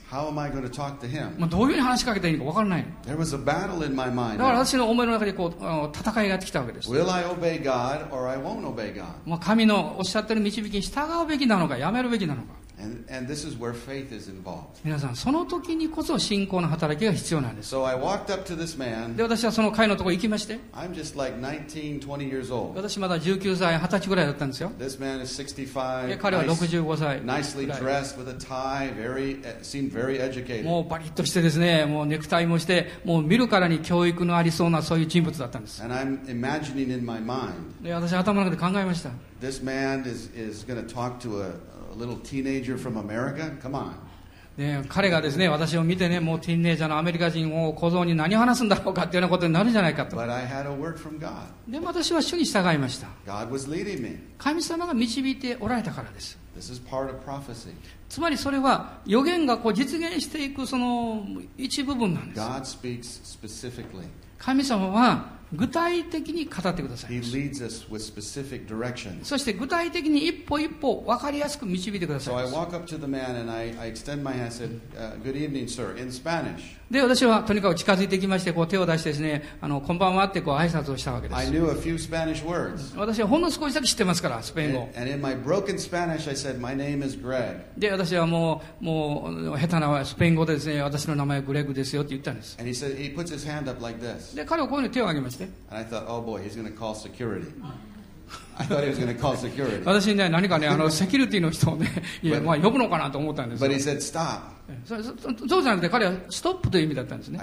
[1.38, 2.51] まあ、どういうふうに話しかけていいのか。
[2.52, 2.86] 分からない。
[3.06, 4.38] There was a battle in my だ mind.
[4.38, 6.90] から.私の思いの中でこう、戦いがやってきたわけです。
[6.92, 9.06] Will I obey God or I won't obey God?
[9.26, 12.61] まあ、神のおっしゃってる導きに従うべきなのか、やめるべきなのか。
[12.82, 14.82] And, and this is where faith is involved.
[14.84, 17.76] 皆さん、その時にこそ信仰の働きが必要なんです。
[17.76, 19.22] So I walked up to this で、man.
[19.22, 22.76] 私はその会のところ行きまして、I'm just like 19, 20 years old.
[22.76, 24.72] 私まだ19歳、20歳ぐらいだったんですよ。
[24.80, 27.82] This man is で 65, 彼は nice, 65歳 nicely ぐらい。
[27.82, 30.64] dressed with a tie, very uh, seemed very educated.
[30.64, 35.84] もうバリッとしてですね、もうネクタイもして、もう見るからに教育のありそうなそういう人物だったんです。
[35.84, 39.12] And I'm imagining in my mind, で、私頭の中で考えました。
[39.42, 41.52] this man is, is going to talk to a,
[41.92, 43.52] a little teenager from America?
[43.62, 43.94] Come on.
[44.58, 50.18] で彼がですね、私を見てね、もうティーンネイジャーのアメリカ人を小僧に何を話すんだろうかっていうようなことになるんじゃないかと。
[50.18, 53.08] でも私は主に従いました。
[53.26, 54.20] God was leading me.
[54.38, 56.38] 神様が導いておられたからです。
[58.10, 61.26] つまりそれは予言がこう実現していくその
[61.58, 62.78] 一部分なんです。
[64.38, 67.20] 神様は具体的に語ってください.
[69.24, 74.44] そして具体的に一歩一歩分かりやすく導いてくださ So い I ます walk up to the man and I, I extend my hand
[74.44, 76.78] and said, uh, Good evening, sir, in Spanish.
[76.92, 81.40] で、私はとにかく近づいてきまして、こう手を出してですね、あの、こんばんはってこう挨拶をしたわけです。
[82.98, 84.90] 私はほんの少しだけ知ってますから、スペイン語。
[87.78, 92.58] で、私はもう、もう、下手なスペイン語でですね、私の名前はグレグですよって言ったんです。
[94.36, 95.48] で、彼はこういうふうに手を挙げまして。
[99.86, 101.90] 私ね、何かね、あのセキュリティの人をね、
[102.44, 103.68] まあ、呼ぶのかなと思ったんですよ。
[104.86, 104.96] そ,
[105.60, 107.40] うじゃなくて、彼はストップという意味だったんですね。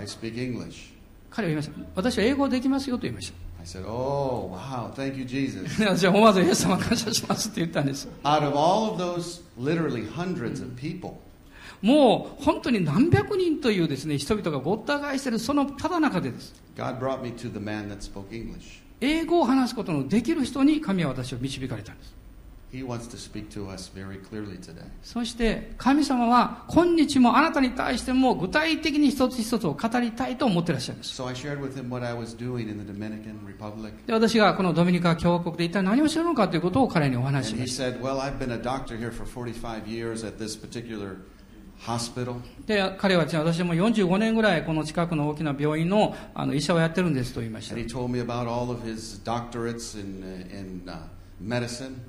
[1.31, 1.87] 彼は言いました。
[1.95, 3.35] 私は英語できますよと言いました。
[6.09, 8.09] 思わず、イエ様感謝しますっ言ったんです。
[11.83, 16.55] もう本当に何百人というです、ね、人々がごった返しているそのただ中でです。
[19.01, 22.19] 英語を話すことのできる人に神は私を導かれたんです。
[25.03, 31.15] そして神様は今日もあなたに対しても具体的に一つ一つを語りたいと思ってらっしゃいます。
[34.07, 37.87] で私がこのドミニカ共和国で一体何をするのかということを彼にお話しした。
[37.87, 38.01] And
[42.67, 47.77] で彼は私も45年ぐらいこの近くの大きな病院のあの医者をやってるんですと言いました。
[47.77, 47.87] Uh,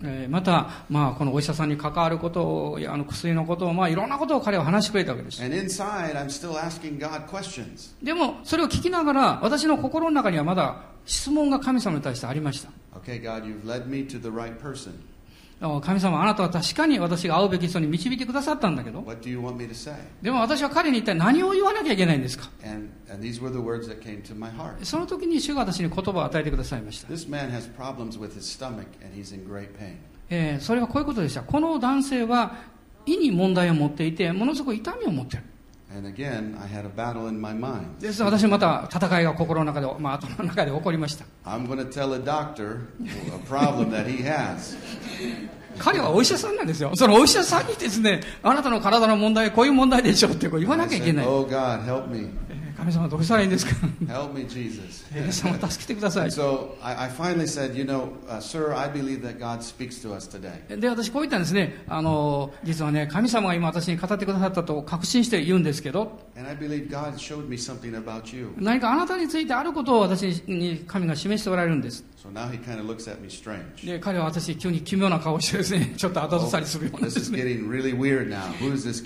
[0.01, 5.39] uh, また、まあ、このお医者さんに関わることをあの薬のことを、まあ、いろんなことを彼は話してくれたわけです.
[8.01, 12.71] でもそれを聞きながら私の心の中にはまだ質問が神様に対してありました。
[12.99, 14.93] Okay, God, you've led me to the right person.
[15.61, 19.01] あ神様あなたは確かに私が会うべき人に導いてくださったんだけど?
[20.21, 22.49] でも私は彼に一体何を言わなきゃいけないんですか？
[24.85, 27.13] その時に主が私に言葉を与えてくださいました.
[30.29, 32.55] えーそれはこういうことでしたこの男性は
[33.05, 35.43] 胃に問題を持っていてものすごく痛みを持っている
[35.91, 37.99] Again, I had a battle in my mind.
[37.99, 41.25] です私また戦いが心の中で、まあ、頭の中で起こりました。
[45.79, 46.91] 彼はお医者さんなんですよ。
[46.93, 51.25] そのお医者さんにですね、あなたの体の問題、こういう問題でしょうってこう言わなきゃいけない。
[52.79, 53.75] 神様どうしたらいいんですか？
[55.21, 56.31] 神様助けてください。
[60.69, 61.83] で、私こう言ったんですね。
[61.87, 66.19] あの、実はね、神様が今私に語ってくださったと確信して言うんですけど。
[68.57, 72.03] 何かあなたについてあることを私に神が示しておられるんです。
[73.85, 77.01] で、彼は私、急に奇妙な顔をしてですね、ちょっと後ずさりするよう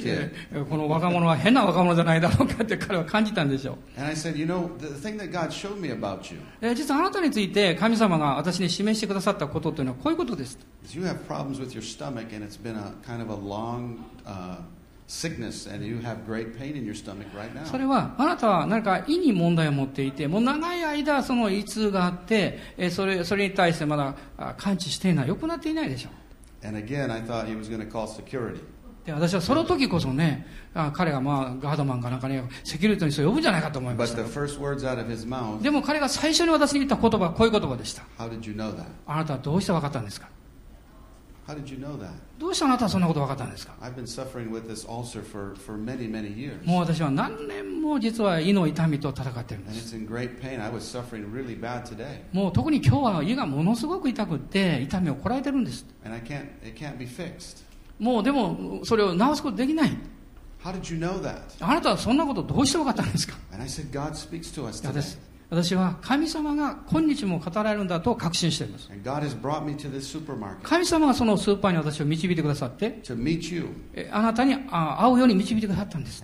[0.05, 0.32] で、
[0.69, 3.62] この若者は変な若者じゃないだろうかって彼は感じたんです。
[3.64, 10.57] しょう And I said, You know, the thing that God showed me about you えー実はあなたについて神様が私に示してくださったことというのはこういうことです
[10.93, 14.57] you have problems with your stomach, and it's been a kind of a long uh,
[15.07, 17.88] sickness, and you have great pain in your stomach right それ now.
[17.89, 26.11] はあなたは何か胃に問題を持っていてもう長い間その胃痛があってえーそれそれに対してまだあ完治していない良くなっていないでしょう
[26.66, 28.61] And again, I thought he was going to call security.
[29.06, 34.24] で私はその時こそねあ彼がまあガードマンかなんかねセキュリティの人を呼ぶんじゃないかと思いました
[35.62, 38.86] でも彼が最初に私に言った言葉はこういう言葉でした how did you know that?
[39.06, 40.30] あなたはどうして分かったんですか
[41.45, 42.12] ？How did you know that?
[42.39, 46.66] どうしてあなたはそんなこと分かったんですか？I've been suffering with this ulcer for, for many, many years.
[46.66, 50.64] もう私は何年も実は胃の痛みと戦ってるんで And す it's in great pain.
[50.64, 52.22] I was suffering really bad today.
[52.32, 55.86] もう特に今日は胃がものすごく痛くって痛みをこらえてるんです
[58.04, 59.97] もうでもそれを直すことできない。
[60.66, 60.72] あ
[61.74, 63.36] なたはそんなことどうして分かったんですか？
[65.49, 68.89] 私は神様が今日も語られるんだと確信しています。
[70.64, 73.01] 神様がそのスーパーに私を導いてくださって、
[74.12, 76.24] あなたに会うように導いてくださったんです。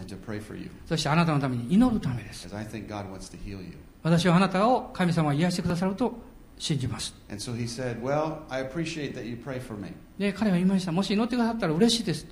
[0.86, 2.48] そしてあなたのために祈るためです。
[4.02, 6.29] 私はあなたを神様が癒してくださると
[6.60, 7.16] 信じます。
[10.20, 12.28] で彼は言いました、もし祈ってくださったら嬉しいです。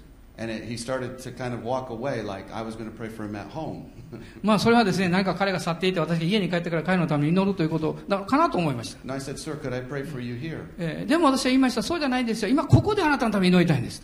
[4.44, 9.00] まあそれはですね、なんか彼が去っていて、私家に帰ってから彼のために祈るということだかなと思いました。
[11.08, 14.04] でも私は言いました、そうじゃないんですよ、今ここであなたのために祈りたいんです。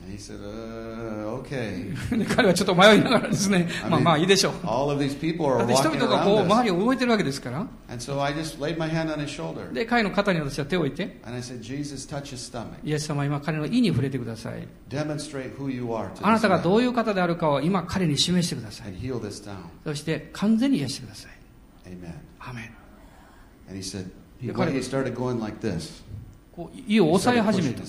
[2.35, 4.53] 彼はちょっと迷いながらですね、まあまあいいでしょう。
[5.65, 7.67] で、人々が周りを動いてるわけですから。
[9.73, 11.19] で、彼の肩に私は手を置いて。
[12.83, 14.67] イエス様、今彼の意に触れてください。
[16.21, 18.93] あなたがどういう方であるかを今彼に示してください。
[19.83, 21.31] そして完全に癒してください。
[22.39, 22.71] アーメン。
[24.47, 24.77] で彼は
[26.87, 27.83] 胃を抑え始めた。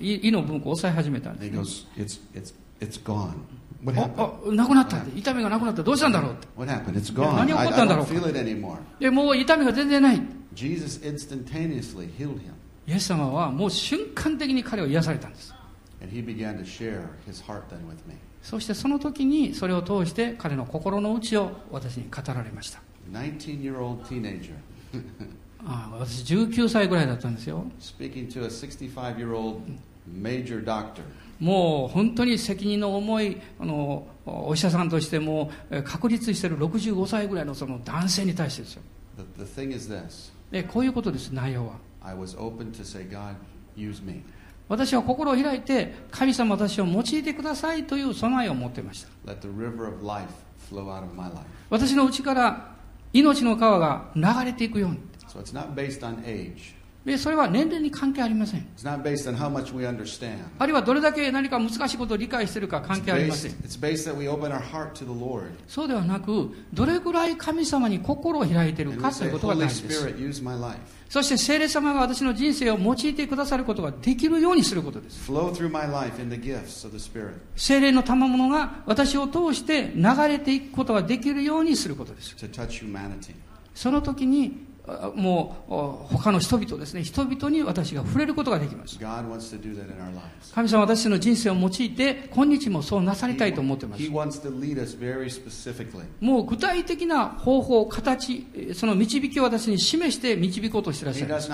[0.00, 3.32] 胃の分布を抑え始めたんです、it's gone.
[3.84, 4.50] What あ happened?
[4.52, 6.94] あなくなったって痛みがなくなったどうしたんだろうって What happened?
[6.94, 7.36] It's gone.
[7.36, 8.12] 何起こ I, っ I たんだろうか。
[8.12, 8.76] feel it anymore.
[8.98, 10.22] でもう痛みが全然ない
[10.54, 12.52] Jesus instantaneously healed him.
[12.86, 15.54] イエス様はもう瞬間的に彼を癒されたんです
[16.02, 18.16] And he began to share his heart then with me.
[18.42, 22.80] そしてその時にそれを通して彼の心の内を私に語られました
[23.12, 24.54] 19 year old teenager
[25.64, 29.60] ああ私19歳ぐらいだったんですよ speaking to a 65 year old
[30.20, 31.02] major doctor.
[31.42, 38.82] もう本当に責任の重いあのお医者さんとしてもえー確立している65歳ぐらいのその男性に対してですよ
[39.36, 43.34] The, the thing is this でこういうことです内容は I was open to say, God,
[43.76, 44.22] use me.
[44.68, 50.28] 私は心を開いて神様私を用いてくださいという備えを持っていました Let the river of life
[50.70, 51.40] flow out of my life.
[51.70, 52.72] 私の内から
[53.12, 56.74] 命の川が流れていくように So it's not based on age.
[57.04, 58.64] でそれは年齢に関係ありません。
[60.58, 63.52] あるいはどれだけ何か難しいことを理解しているか関係ありません。
[65.66, 70.06] そうではなく、どれぐらい神様に心を開いているかということが大事です。
[71.08, 75.30] そして聖霊様が私の人生を用いてくださることができるようにすることです。
[77.56, 82.36] 聖霊の賜物が私を通して流れていくことができるようにすることです。
[83.74, 84.71] その時に
[85.14, 87.04] もうお他の人々ですね。
[87.04, 88.98] 人々に私が触れることができます.
[90.54, 94.10] 神様は私の人生を用いて今日もそうなさりたいと思っています.
[96.20, 101.48] もう具体的な方法形えーその導きを私に示して導こうとしていらっしゃいます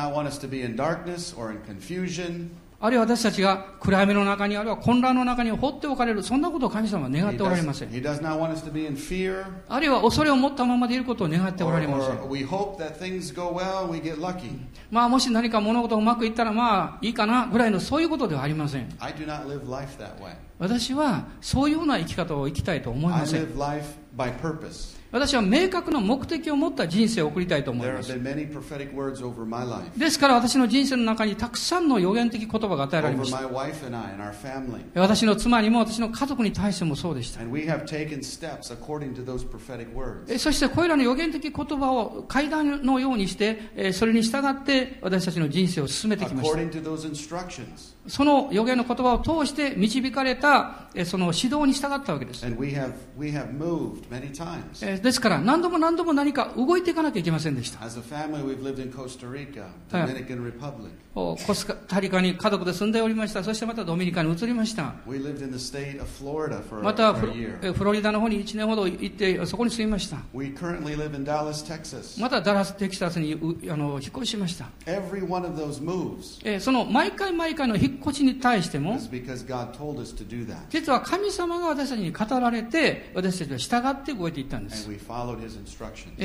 [2.80, 7.90] あるいは私たちが暗闇の中にあるいは混乱の中に放っておかれるそんなことを神様は願っておられません.
[9.68, 12.28] あるいは恐れを持ったままでいることを願っておられません.
[14.92, 18.88] まあもし何か物事がうまくいったらまあいいかなぐらいのそういうことではありません.
[20.60, 23.40] 私はそういうような生き方を生きたいと思いません
[25.10, 28.08] 私は明確な目的を持った人生を送りたいと思います。
[29.96, 33.38] ですから私の人生の中にたくさんの予言的言葉が与えられました。
[34.94, 37.40] 私の妻にも私の家族に対してもそうでした。
[40.38, 46.58] そしてこれらの予言的言葉を階段のようにして、それに従って私たちの人生を進めてきました。
[48.08, 52.44] その予言の言葉を通して導かれたその指導に従ったわけです。
[52.58, 52.72] We
[55.02, 57.80] ですから、何度も何度も何か動いていかなきゃいけませんでした。
[61.14, 64.94] コスタリカに家族で住んでおりました、そしてまたドミニカに移りました。
[66.82, 67.26] またフ
[67.62, 70.18] ロ,フロリダの方に1年ほど行って、そこに住みました。
[72.20, 73.34] またダラス・テキサスに
[73.68, 74.66] あの引っ越しました。
[76.44, 78.98] えその毎回毎回の越しに対しても
[80.70, 84.88] 実は神様が私たちに語られて私たちは従って動いていったんです。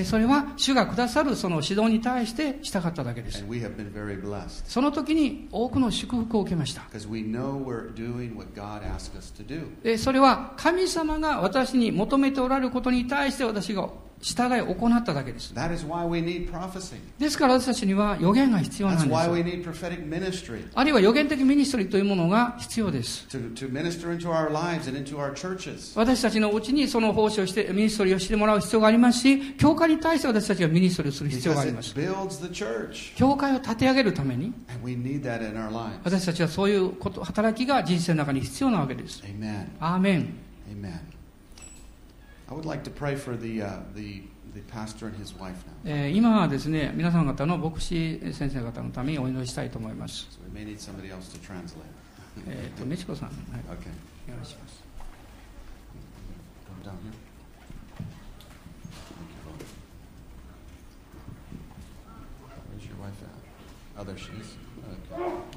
[0.06, 3.44] それは主がくださるその指導に対して従っただけです。
[4.66, 6.84] その時に多くの祝福を受けました。
[9.98, 13.90] それは神様が私に求めておられることに対して私が
[14.24, 15.54] 従い行っただけです。
[15.54, 19.20] ですから私たちには予言が必要なんです。
[20.74, 23.28] あるいは予言的ミニストリーというものが必要です。
[25.96, 31.94] 私たちのうちにその奉仕をして、ミニストリーをしてもらう必要がありますし、教会に対して私たちはミニストリーをする必要があります。
[33.18, 34.54] 教会を立て上げるために、
[36.06, 39.22] 私たちはそういうこと働きが人生の中に必要なわけです。
[39.82, 40.34] アーメン
[42.51, 44.23] I would like to pray for the, uh, the,
[44.55, 45.91] the pastor and his wife now.
[45.91, 51.83] えー今はですね皆さん方の牧師先生方のためにお祈りしたいと思います、 So we may need somebody else to translate.
[52.47, 53.39] えー、と美智子さん、はい、
[53.79, 53.91] Okay.
[54.29, 54.83] お願いします
[56.69, 57.13] Come down here.
[59.19, 59.65] Thank you, Lord.
[62.71, 64.01] Where's your wife at?
[64.01, 64.57] Oh, there she is.
[65.13, 65.52] Okay.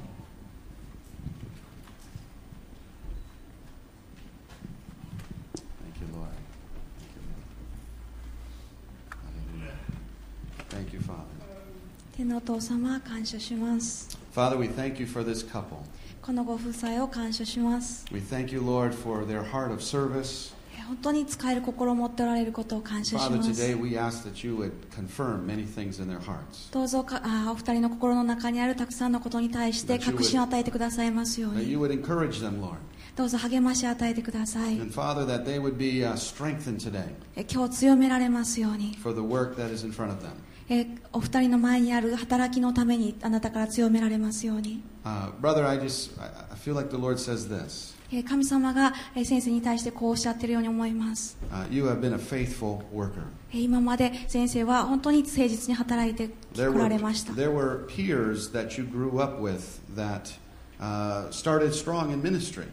[12.17, 15.77] 天のお父様感謝します Father, we thank you for this couple.
[16.19, 20.55] このご夫妻を感謝します We thank you, Lord, for their heart of service.
[20.87, 26.71] 本当に使える心を持っておられることを感謝し Father, ます today we ask that you would confirm many things in their hearts.
[26.71, 32.77] どうぞかあお二人の心の中にあるたくさんのことに対して確信を与えてくださいますよう That に you would encourage them, Lord.
[33.15, 39.71] どうぞ励ましを与えてください And Father, that they would be uh, strengthened today え今日強められますように for the work that
[39.71, 40.31] is in front of them.
[40.69, 47.95] えお二人の前にある働きのためにあなたから強められますように Uh, brother, I just I, I feel like the Lord says this.
[48.11, 53.23] え神様がえ先生に対してこうおっしゃっているように思います Uh, you have been a faithful worker.
[53.53, 60.33] え今まで先生は本当に誠実に働いて There こら were, れました there were peers that you grew up with that
[60.81, 62.65] uh, started strong in ministry.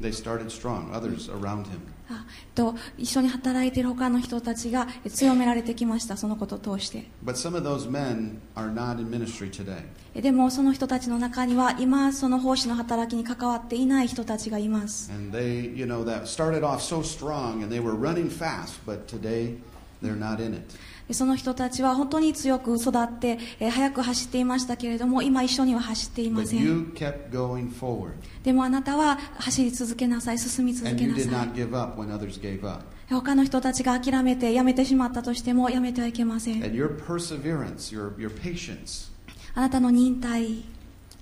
[0.00, 1.80] They started strong, others around him.
[2.96, 7.06] 一緒に働いている他の人たちが強められてきました、そのことを通して。
[10.14, 15.10] でもその人たちの中には今、その奉仕の働きに関わっていない人たちがいます。
[21.10, 26.94] その人たちは本当に強く育って、え、速く走っていましたけれども、今一緒には走っていません。
[28.42, 31.48] でもあなたは走り続けなさい、進み続けなさい。
[33.10, 36.60] 他の人たちが諦めてやめてしまったとしてもやめてはいけません。
[36.60, 39.10] Your your, your patience,
[39.54, 40.64] あなたの忍耐、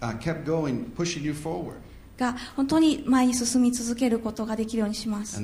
[0.00, 1.85] uh, kept going, pushing you forward.
[2.18, 5.36] が本当に前に進み続けることができるようにします。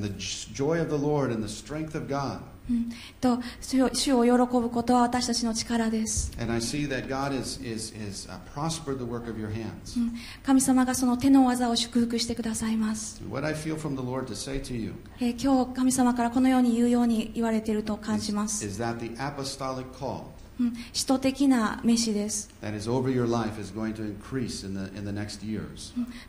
[3.21, 6.31] と主を喜ぶことは私たちの力です。
[10.45, 13.21] 神様がその手の技を祝福してくださいます。
[15.19, 18.65] To 今日、神様からこのように言うように言われていると感じます。
[20.93, 22.51] 使徒的な飯です。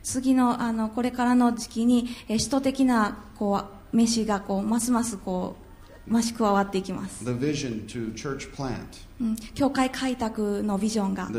[0.04, 2.08] 次の,あのこれからの時期に
[2.38, 5.56] 使徒的なこう飯がこうますますこ
[6.08, 7.24] う増し加わっていきます。
[9.54, 11.30] 教会開拓のビジョンが。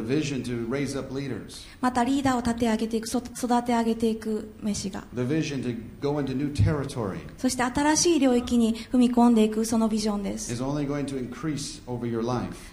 [1.80, 5.04] またリーダーを立て上げていく、育て上げていく飯が。
[7.38, 10.52] そして新しい領域に踏み込んでいくそのビジョンです。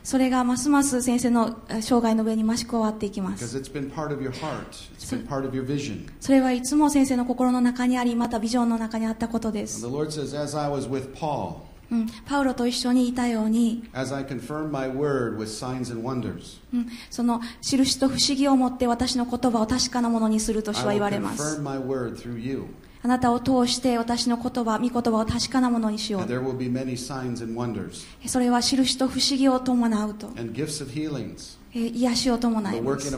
[0.04, 3.48] それがますます先生の生涯の上に増し加わっていきます。
[6.20, 9.86] それはいつも先生の心の中にあり、またビジョンの中にあったことです。
[12.26, 13.84] パウロと一緒にいたように、
[17.10, 21.62] その印と不思議を持って私の言葉を確かなものにすると主は言われます。
[23.04, 26.22] あなたを通して私の言葉、御言葉を確かなものにしよう。
[28.28, 30.30] それは印と不思議を伴うと。
[31.74, 33.12] 癒しを伴います。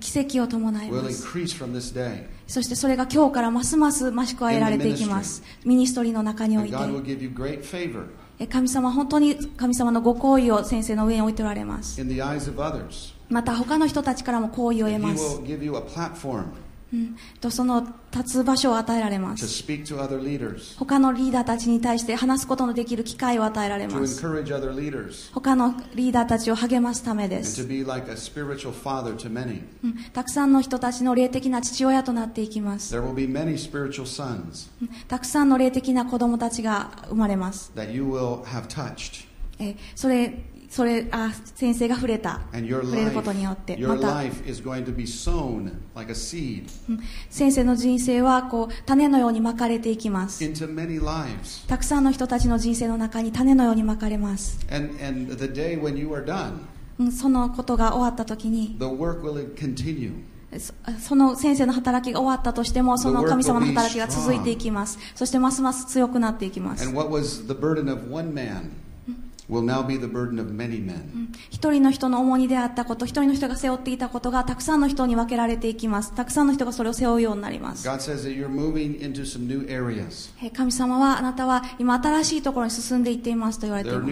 [0.00, 1.26] 奇跡を伴います。
[2.46, 5.42] そしてそれが今日からますます増し加えられていきます。
[5.64, 6.76] ミニストリーの中において。
[8.50, 12.00] 神様本当に神様のご好意を先生の上に置いておられます.
[13.30, 15.36] また他の人たちからも好意を得ます
[17.42, 19.64] うん、その立つ場所を与えられます。
[20.78, 24.20] 他のリーダーたちに対して話すことのできる機会を与えられます。
[25.32, 28.10] 他のリーダーたちを励ますためです、like
[29.82, 37.72] うん、たくさんの人たちの霊的な父親となっていきます、うん、たくさんの霊的な子供たちが生まれます。
[39.94, 42.40] それをそれあ先生が触れた。
[42.52, 43.76] 触れることによって。
[43.76, 44.22] また。
[47.30, 50.40] 先生の人生はこう種のようにまかれていきます.
[51.68, 54.58] たくさんの人たちの人生の中に種のようにまかれます、
[57.12, 58.76] そのことが終わった時に。
[60.98, 64.98] その先生の働きが終わったとしてもその神様の働きが続いていきます。
[65.14, 66.84] そしてますます強くなっていきます
[71.50, 76.14] 一人の人の重荷であったこと、一人の人が背負っていたことがたくさんの人に分けられていきます。
[76.14, 77.84] たくさんの人がそれを背負うようになります。
[80.54, 84.02] 神様はあなたは今新しいところに進んでいっていますと言われています。
[84.04, 84.08] There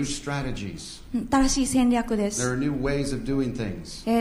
[1.31, 2.57] 新しい戦略です。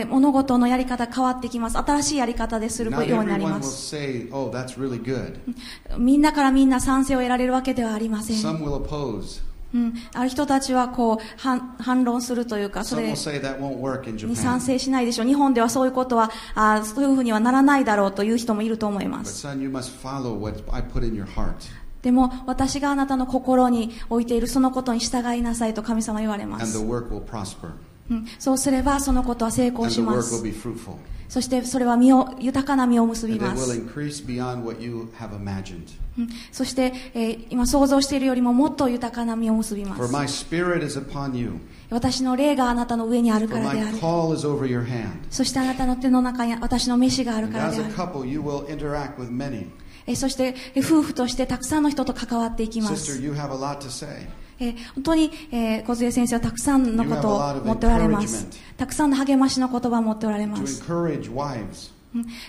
[0.08, 1.78] 物事のやり方変わってきます。
[1.78, 3.96] 新しいやり方でするようになります。
[5.98, 8.36] みんなからみんな賛成を得られるわけではありません。
[9.74, 13.16] うん、ある人たちはこう反反論するというかそれに
[14.36, 19.42] 賛.成しないでしょう日本ではそういうことはあそういうふうにはならないだろうという人もいると思います.
[22.02, 26.78] でも私があなたの心に置いているそのことに従いなさいと神様は言われます.
[28.38, 30.42] そうすればそのことは成功します。
[31.28, 33.82] そしてそれは身を豊かな身を結びます。
[36.50, 40.02] そして、えー、今想像しているよりももっと豊かな身を結びます。
[41.88, 43.96] 私の霊があなたの上にあるからである。
[45.30, 47.94] そしてあなたの手の中に私の飯があるからである。
[50.14, 53.22] そして夫婦としてたくさんの人と関わっていきます。
[54.58, 58.46] えー、本当に、えー、小先生はたくさんのことを持っておられます。
[58.76, 60.64] たくさんの励ましの言葉を持っておられます、う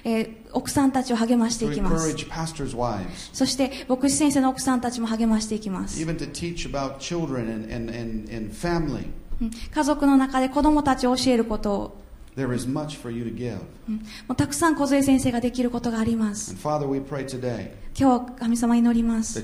[0.04, 2.16] え、奥さんたちを励ましていきます。
[3.32, 6.00] そして牧師先生の奥さんたちも励ましていきます。
[9.74, 12.04] 家族の中で子供たちを教えることを。
[13.88, 13.92] う
[14.36, 16.56] たくさん小杉先生ができることがあります。
[17.96, 19.40] 今日神様に祈ります.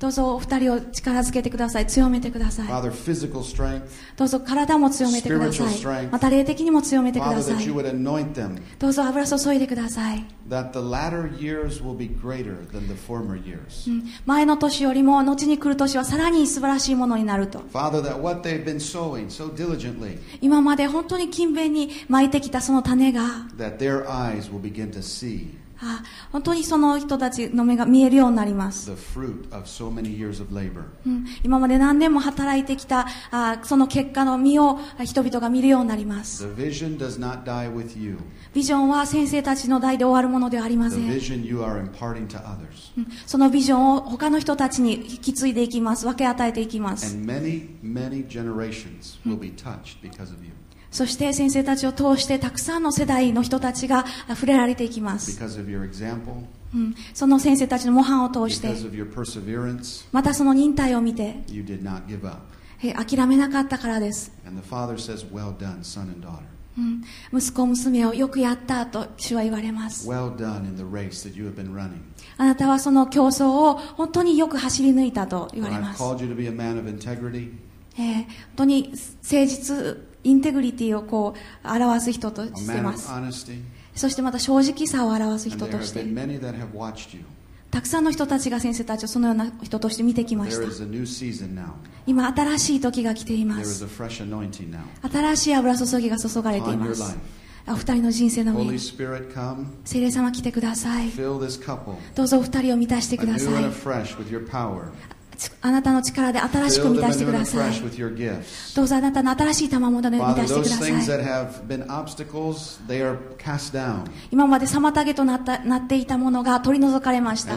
[0.00, 3.82] どうぞお二人を力づけてください強めてください Father, physical strength.
[4.16, 6.10] どうぞ体も強めてください strength.
[6.10, 8.60] また霊的にも強めてくだ Father, さ that い you would anoint them.
[8.78, 10.24] どうぞ油注いでください
[14.26, 23.20] 前の年よりも後に来る年はさらに素晴らしいものになると Father, that what they've been sowing so diligently, 今まで本当に勤勉に巻いてきたその種が
[26.32, 28.90] 本当にその人たちの目が見えるようになります、
[31.44, 36.46] 今まで何年も働いてきたあその結果の実を人々が見るようになります。
[38.54, 41.06] ビジョンは先生たちの代で終わるものではありません、
[43.26, 46.06] そのビジョンを他の人たちに引き継いでいきます。
[46.06, 47.16] 分け与えていきます、
[50.90, 55.38] そして先生たちを通してたくさんの世代の人たちが触れられていきます。
[57.14, 58.74] その先生たちの模範を通して、
[60.12, 61.42] またその忍耐を見て、
[62.94, 64.32] 諦めなかったからです。
[67.32, 70.08] 息子、娘をよくやったと主は言われます。
[72.36, 75.98] あなたはその競争を本当によく走り抜いたと言われます。
[75.98, 76.16] 本
[78.54, 80.07] 当に誠実。
[80.24, 82.12] インテグリティをこう表す。
[82.12, 82.44] 人と。
[83.94, 86.04] そしてまた正直さを表す人として。
[87.70, 90.62] たくさんの人たちが先生たちをそのような人として見てきました。
[92.06, 93.86] 今、新しい時が来ています。
[95.02, 97.16] 新しい油注ぎが注がれています。
[97.68, 98.78] お二人の人生の上に。
[99.84, 101.10] 聖霊様来てください。
[102.14, 103.64] どうぞお二人を満たしてください。
[105.60, 107.80] あなたの力で新しく満たしてください。
[108.74, 110.92] どうぞあなたの新しい賜物で満たしてください。
[114.30, 117.56] 今まで妨げとなっ,たなっていたものが取り除かれました。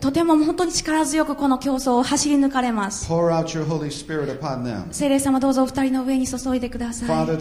[0.00, 3.06] とても本当に力強くこの競争を走り抜かれます。
[4.90, 7.08] 精霊様どうぞお二人の上に注いでください。
[7.08, 7.38] Father,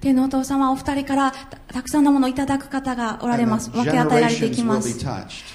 [0.00, 1.32] 天皇お父様お二人から
[1.72, 3.70] た,くさんのものをいただく方がおられます。
[3.70, 4.73] 分け与えられてきます。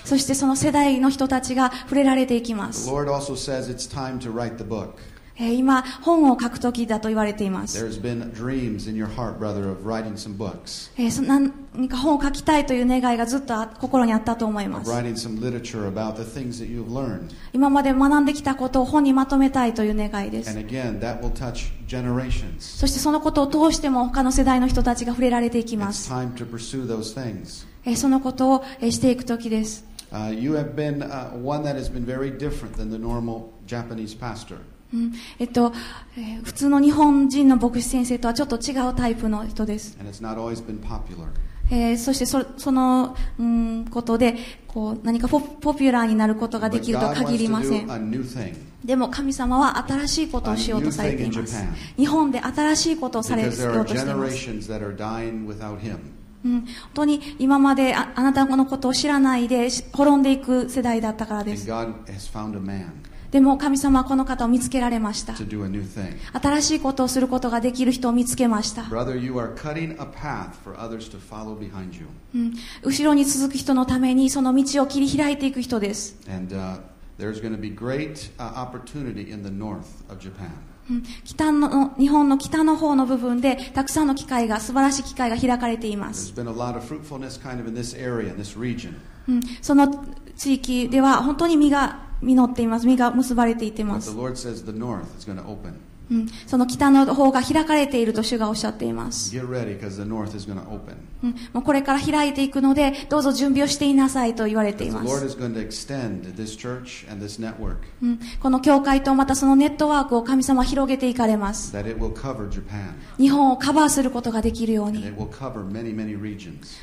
[0.06, 2.88] そしてその世代の人たちが触れられていきます。
[5.42, 7.80] 今本を書く時だと言われています。
[10.98, 14.92] 何か本を書きたいという願いがずっと心にあったと思います。
[17.54, 20.54] 今まで学んできたことを本にまとめたいという願いです。
[22.80, 26.10] そしてそのことを通しても他の世代の人たちが触れられていきます。
[27.96, 29.86] そのことをしていくとです。
[35.40, 35.72] えっと
[36.18, 39.96] え、普通の日本人の牧師先生とはちょっと違うタイプの人です、
[41.70, 44.38] え、そしてそ,その、うん、ことで
[44.68, 47.88] こう何かポ,ポピュラーになることができるとは限りません。
[48.84, 51.64] でも神様は新しいことをしようとされています。
[51.96, 54.50] 日本で新しいことをされようとしています。
[56.46, 61.68] うん、本当に今まであ,あなたのことを知らないで滅んでいく世代だったからです。
[63.32, 65.36] でも神様はこの方を見つけられました。
[66.42, 68.84] 新しいことをすることができる人を見つけました。
[72.34, 76.18] うん、後ろに続く人のためにその道を切り開いていく人です。
[81.24, 86.34] 北の日本の北の方の部分でたくさんの機会が素晴らしい機会が開かれています。
[89.62, 94.12] その地域では本当に実が実っています、実が結ばれていてます。
[96.48, 99.36] その北の方が開かれていると主がおっしゃっています。
[101.22, 105.06] うん、もうこれから開いていくので、どうぞ準備をしていなさいと言われています。
[108.40, 111.72] この教会とまたそのネットワークを神様広げていかれます。
[113.18, 115.04] 日本をカバーすることができるように。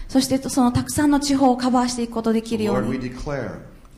[0.09, 2.91] そしてそのたくさんの地方をカバーしていくことができるように。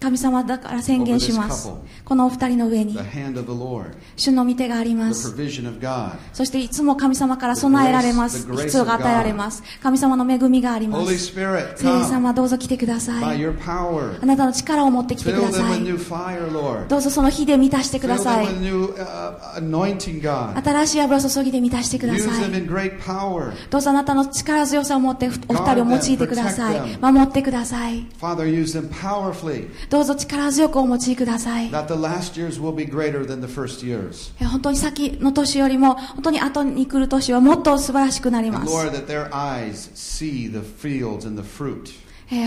[0.00, 1.70] 神様だから宣言します。
[2.04, 2.96] このお二人の上に、
[4.16, 5.34] 主の御手があります。
[6.32, 8.46] そしていつも神様から備えられます。
[8.56, 9.62] 必要が与えられます。
[9.82, 11.16] 神様の恵みがあります。
[11.26, 13.44] 聖霊様、どうぞ来てください。
[14.22, 15.84] あなたの力を持ってきてください。
[16.88, 18.46] どうぞその火で満たしてください。
[20.62, 22.50] 新しい油注ぎで満たしてください。
[23.70, 26.98] どうぞあなたの力強さを持ってお二人を用いてください。
[27.00, 28.06] 守ってください。
[29.90, 31.70] どうぞ力強くお持ちください。
[34.40, 38.72] 本当に先の年よりも、本当に後に来る年はもっと素晴らしくなります。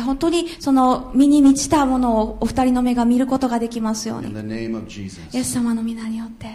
[0.03, 4.29] 本当にその身に満ちたものをお二人の目が見ることができますよね。
[5.33, 6.47] イエス様の皆によって。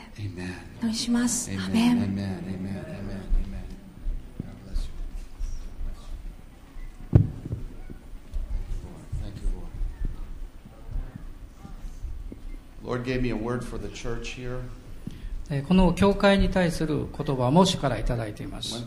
[15.68, 18.84] この教会に対する言葉は、もしからいただいています。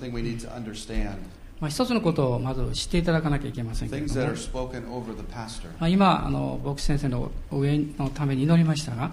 [1.68, 9.12] 一つのことをまず知っていただかなきゃいけませんけれども、今あの、牧師先生の上のために祈りましたが、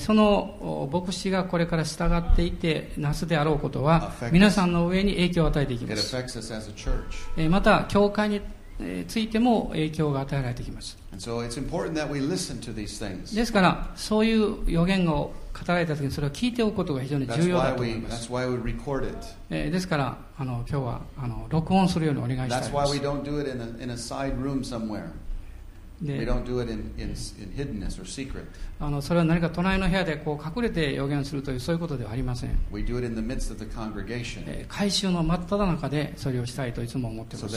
[0.00, 6.16] その牧師がこれから従っていて、なすであろうことは、皆さんの上に影響を与えていきます。
[7.48, 8.40] また教会に
[9.08, 10.98] ついても影響が与えられてきます。
[11.18, 11.42] So.
[13.34, 18.32] ですからそういう予言を語られた時にそれを聞いておくことが非常に重要だと思います。
[18.32, 18.46] We
[19.70, 22.72] ですからあの今日はあの録音するようにお願いしたいです
[28.80, 32.58] あのそれは何か隣の部屋でこう隠れて予言するというそういうことではありません。
[34.68, 37.54] 改修の真っ只中でそれをしたいといつも思ってます、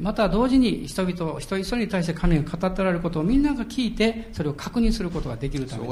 [0.00, 5.86] また同時に人々人一人に対して神が語っておられることをみんなが聞いてそれを確認することができるため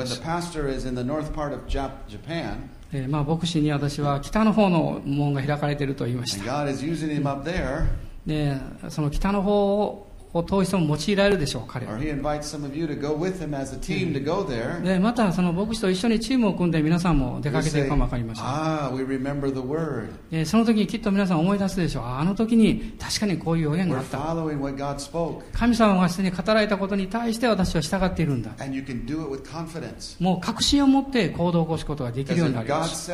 [3.09, 6.45] まあ牧師に私は北の方の門が開かれていると言いました。
[8.27, 8.57] で
[8.89, 10.06] その北の方を
[10.43, 11.99] 遠い人も用いられるでしょう彼は
[14.83, 20.09] でまたその牧師と一緒にチームを組んで皆さんも出かけていくかもわかりません Ah, we remember the word.
[20.31, 24.19] でその時にきっと皆さん思い出すでしょうああの時に確かにこういう予言があった.
[25.53, 28.51] 神様がすでに語られたことに対して私は従っているんだ.
[30.21, 33.07] もう確信を持って行動を起こすことができるようになります.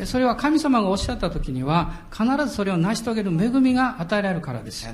[0.00, 4.86] でそれは神様がおっしゃった時には必ずそれを成し遂げる恵みが与えられるからです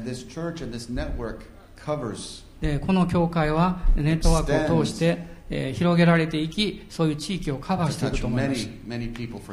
[2.81, 5.35] この教会はネットワークを通して
[5.75, 8.27] 広げられていき、そういう地域をカバーしていくと。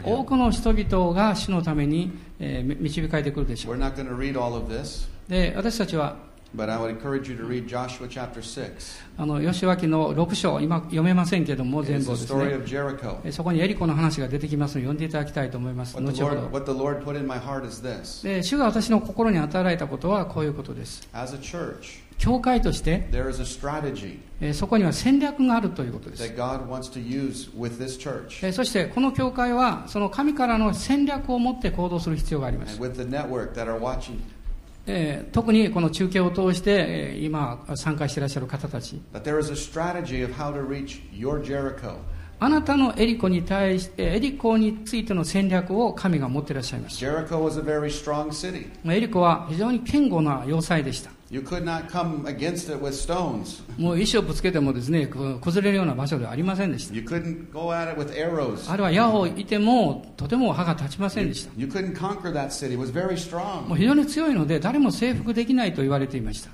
[0.09, 3.77] 多くの人々が死のために導かれてくるでしょう。
[5.27, 8.71] で私たちは but I would encourage you to read Joshua chapter 6.
[9.17, 18.23] あの吉脇の6章今読めませんけども全部ですねそこにエリコの話が出てきますので読んでいただきたいと思います What the 後ほど what the Lord put in my heart is this.
[18.23, 27.51] で主が私の心に与えられたことはこういうことです As a church, 教会として there is a strategy えーそこには戦略があるということです that God wants to use
[27.57, 34.19] with this church えーそしてこの教会はその神からの戦略を持って行動する必要がありま and す、with the network that are watching.
[34.87, 38.99] えー特にこの中継を通して、えー今参加していらっしゃる方たち.
[42.43, 48.67] あなたのエリコに対してエリコについての戦略を神が持っていらっしゃいます Jericho was a very strong city.
[48.83, 51.11] まあエリコは非常に堅固な要塞でした
[53.77, 56.93] もう石をぶつけてもですね崩れるような場所ではありませんでした。
[58.69, 61.51] あるいはホーいてもとても歯が立ちませんでした。
[63.69, 66.49] もう非常に強いので誰も征服できないと言われていました。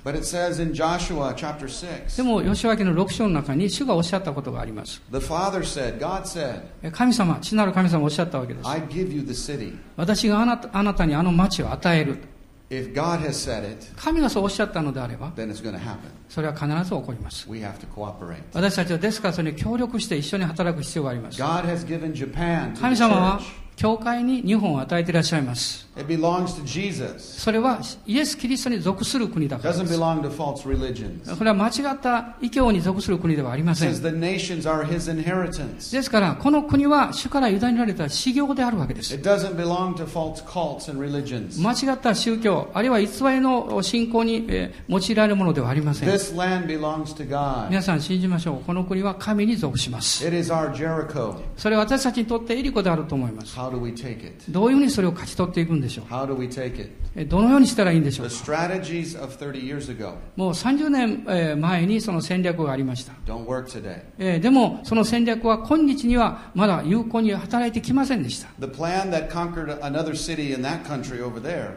[2.16, 5.02] でも、吉和家の6章の中に主がおっしゃったことがあります。
[6.92, 8.68] 神様、父なる神様おっしゃったわけです。
[9.96, 10.46] 私があ
[10.84, 12.18] な,たにあの町を与える。
[13.96, 15.32] 神がそうおっしゃったのであれば、
[16.28, 17.48] それは必ず起こります。
[18.52, 21.38] 私たちはですからそれに協力して一緒に働く必要があります。
[22.78, 23.40] 神様は
[23.76, 25.87] 教会に日本を与えていらっしゃいます。
[27.18, 29.92] それはイエス・キリストに属する国だからです。
[31.36, 33.88] これは間違った異教に属する国ではありません。
[35.92, 39.16] ですから、この国は主から委ねられた修行であるわけです。
[41.62, 44.46] 間違った宗教、あるいは偽りの信仰に
[44.88, 46.08] 用いられるものではありません。
[47.70, 48.64] 皆さん、信じましょう。
[48.64, 50.24] この国は神に属します。
[50.24, 53.56] それは私たちにとってエリコであると思います。
[53.56, 53.70] ど
[54.66, 55.87] ういうふうにそれを勝ち取っていくんですか？
[55.88, 56.06] でしょう。
[57.24, 58.26] どのようにしたらいいんでしょう。
[60.36, 61.24] もう30年
[61.60, 63.12] 前にその戦略がありました。
[64.18, 68.48] でもその戦略は今日にはまだ有効に働いてきませんでした。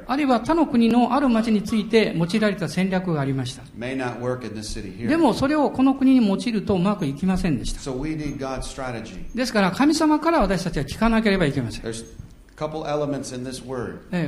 [0.07, 3.64] あるいは他の国のある町について用いられた戦略がありました。
[5.07, 7.80] でもそれをこの国に用いるとうまくいきませんでした。
[9.34, 11.82] ですから神様から私たちは聞かなければいけません。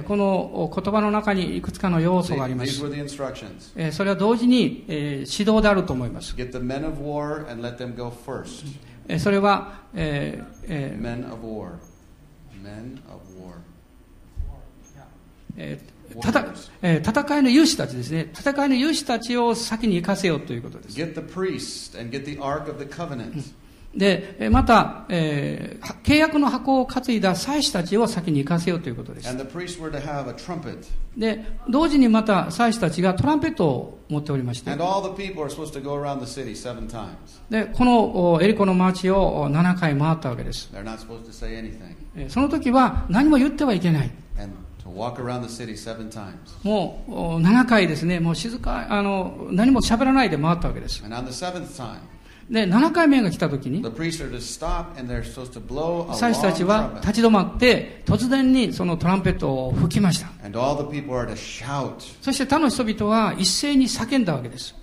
[0.07, 2.71] この言葉の中にいくつかの要素があります。
[3.91, 6.35] それは同時に指導であると思います。
[9.19, 10.65] それは、えー
[15.57, 16.45] えーたた、
[16.81, 18.31] 戦いの勇士たちですね。
[18.37, 20.99] 戦いの勇士たちを先に生かせようということです。
[23.95, 29.27] で、また、えー、契約の箱を担いだ妻子たちを先に行かせようということです。
[31.15, 34.71] で、同時にまた妻子たちがトランペットを持っておりまして、
[37.51, 40.69] で、このエリコの町を7回回ったわけです。
[42.29, 44.11] その時は何も言ってはいけない。
[46.63, 51.03] もう7回ですね、もう静かあの何も喋らないで回ったわけです。
[52.53, 53.81] で7回目が来たときに
[56.13, 60.27] 祭司たちは立ち止まって突然にそのトランペットを吹きました。
[62.21, 64.75] そして他の人々は一斉に叫んだわけです。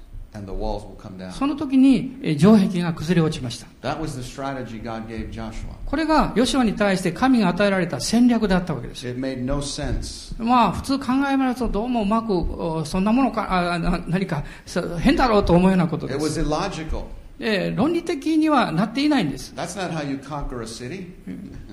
[1.33, 3.69] その時に城壁が崩れ落ちました。
[5.87, 9.01] これがヨシワに対して神が与えられた戦略だったわけです、
[10.39, 14.45] まあ、普通考えますとどうもうまくそんなものか何か
[15.01, 16.19] 変だろうと思うようなことです
[17.41, 19.55] えー論理的にはなっていないんです。
[19.57, 21.07] That's not how you conquer a city.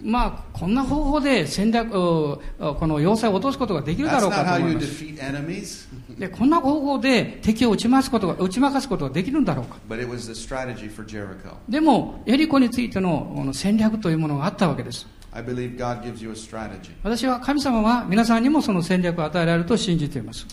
[0.01, 2.41] まあこんな方法で戦略こ
[2.81, 4.87] の要塞を落とすことができるだろうかと思います。
[4.87, 5.87] defeat enemies.
[6.17, 9.77] でこんな方法で敵を打ち負すことが打ち負かすことができるんだろうか。
[9.89, 11.55] But it was the strategy for Jericho.
[11.67, 15.05] でもエリコについての戦略というものがあったわけです。
[15.33, 16.91] I believe God gives you a strategy.
[17.03, 20.47] 私は神様は皆さんにもその戦略を与えられると信じています。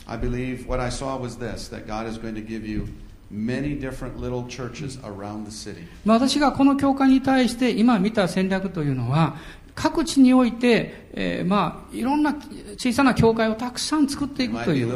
[6.04, 9.36] 私がこの教会に対して今見た戦略というのは
[9.74, 12.34] 各地において、えーまあ、いろんな
[12.76, 14.86] 小さな教会をたくさん作っていくという、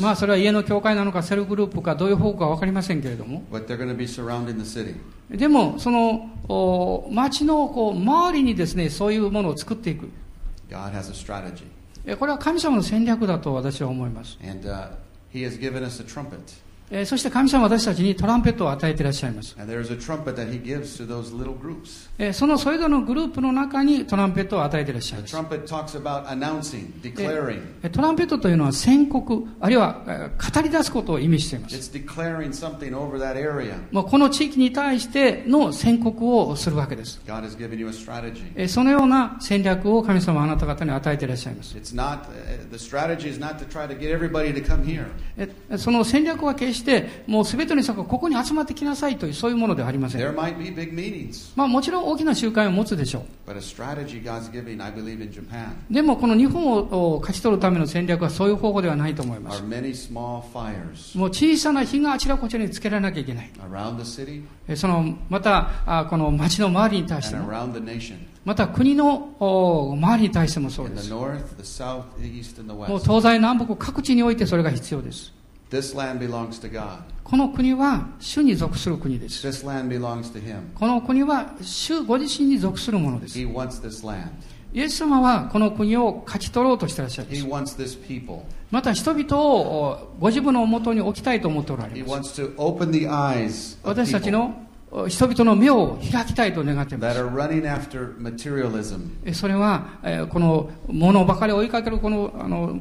[0.00, 3.44] まあ、それは家の教会なのかセルグループかどういう方向か分かりませんけれども。
[5.30, 6.30] でもその
[7.12, 10.08] 町のこう周りにです、ね、そういうものを作っていく。
[10.68, 10.92] God
[12.18, 14.36] これは神様の戦略だと私は思います。
[15.28, 16.54] He has given us a trumpet.
[16.90, 19.56] え、そして神様は私たちにトランペットを与えていらっしゃいます、
[22.18, 25.32] え、そのそれぞれのグループの中にトランペットを与えていらっしゃいます、
[27.90, 31.74] トランペットというのは宣告あるいは、語り出すことを意味しています、
[33.90, 37.20] まあ、この地域に対しての宣告をするわけです、
[38.54, 41.76] え、そのような戦略を神様はあなた方に与えていらっしゃいます、
[45.36, 50.20] え、その戦略はしてもう全ての人がここに集まってきなさいというそういうものではありません。
[51.56, 53.24] まあもちろん大きな集会を持つでしょう。
[55.90, 59.62] でもこの日本を勝ち取るための戦略はそういう方法ではないと思います。
[61.18, 63.50] もう小さな火があちらこちらにつけられなきゃいけない。
[64.76, 67.48] その、また、あこの町の周りに対しても.
[68.44, 71.10] また国のお周りに対してもそうです。
[72.88, 75.32] もう.東西南北各地においてそれが必要です。
[75.70, 77.00] This land belongs to God.
[77.24, 79.44] この国は主に属する国です。
[79.46, 80.60] This land belongs to Him.
[80.78, 83.36] この国は主ご自身に属するものです。
[83.38, 84.28] He wants this land.
[84.72, 87.44] イエス様はこの国を勝ち取ろうとしていらっしゃいま He す。
[87.46, 88.42] wants this people.
[88.70, 92.40] また人々をおご自分のもとに置きたいと思っておられ He ます。
[92.42, 94.54] wants to open the eyes 私たちの
[94.92, 97.16] お人々の目を開きたいと願っています。
[97.16, 97.24] そ
[99.48, 102.78] れは、えーこの物ばかり追いかけるこのあの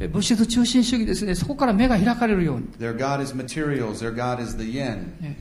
[0.00, 2.66] 物質中心主義ですね、そこから目が開かれるように。
[2.78, 4.04] Their God is materials.
[4.04, 5.12] Their God is the yen.
[5.22, 5.36] え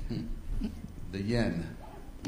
[1.12, 1.64] The yen.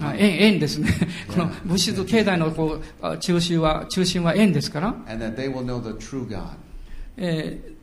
[0.01, 0.89] あ円円ですね。
[1.27, 4.87] この物質経済のこうあ中心は、中心は円ですから。
[5.07, 6.49] and that they will know the true God.
[7.17, 7.75] えー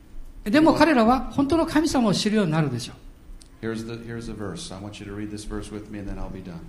[0.43, 2.93] でも彼らは本当の神様を知るようになるでしょ
[3.61, 4.75] Here's the, here's the verse.
[4.75, 6.59] I want you to read this verse with me and then I'll be done.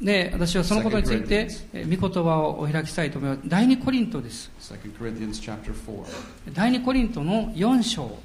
[0.00, 3.48] で私はそのことについて御言葉をお開きしたいと思います。
[3.48, 4.50] 第二コリントです。
[6.52, 8.18] 第二コリントの4章。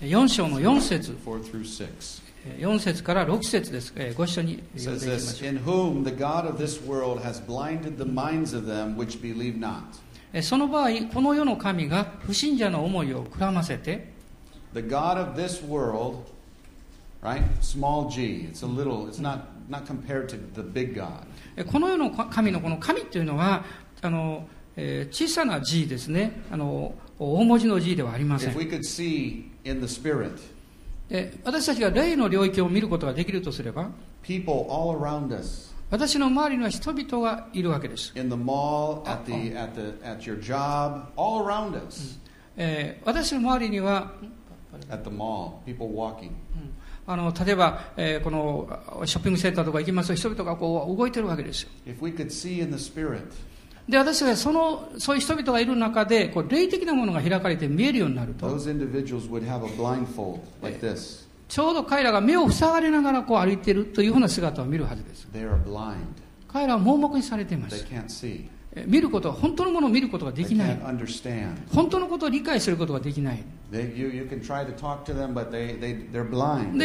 [0.00, 1.16] 4章の4節。
[2.58, 3.92] 4節から6節です。
[4.16, 5.22] ご一緒に読んでいき
[9.96, 10.05] ま。
[10.42, 14.12] その場合、この世の神が不信者の思いをくらませて、
[14.74, 16.24] the God of this world,
[17.22, 17.42] right?
[17.60, 18.48] Small g.
[18.50, 21.26] It's a little, it's not, not compared to the big God.
[21.56, 23.64] えーこの世の神のこの神っていうのは、
[24.02, 26.42] あの、えー小さな G ですね。
[26.50, 28.58] あの、大文字の G ではありませ If ん。
[28.58, 30.38] we could see in the Spirit,
[31.08, 33.90] えー私たちが霊の領域を見ることができるとすれば、
[34.22, 38.12] people all around us, 私の周りには人々がいるわけです。
[43.04, 44.12] 私の周りには、
[47.06, 48.68] あの例えば、えー、この
[49.06, 51.70] ショッピングセンターとか行きますと人々がこう動いているわけですよ。
[53.88, 58.48] で私はそ,のそういう人々がいる中でこう霊的なものが開かれて見えるようになると。
[61.48, 65.28] ちょうど彼らが目を塞がれながらこう歩いているというふうな姿を見るはずです。
[66.48, 67.84] 彼らは盲目にされていま They す。
[68.84, 70.78] 見ることは本当のものを見ることができない。
[71.74, 73.42] 本当のことを理解することができない。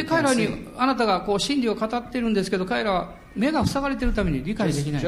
[0.04, 5.02] 彼らにあなたがこう真理を語っているんですけど彼らは目が塞がれているために理解できない、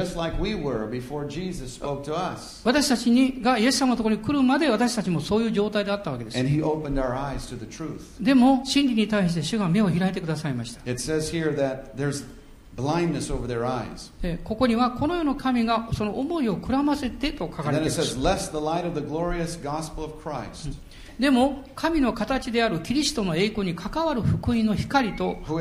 [2.64, 6.36] 私たちにがイエス様のところに来るまで私たちもそういう状態であったわけです。
[8.20, 10.80] でも真理に対して主が目を開いてくださいました。
[12.76, 14.10] Blindness over their eyes.
[14.22, 18.00] えここには、この世の神がその思いをくらませてと書かれています。
[18.00, 20.74] says, lest the light of the glorious gospel of Christ,
[21.18, 25.60] でも、神の形であるキリストの栄光に関わる福音の光と.こ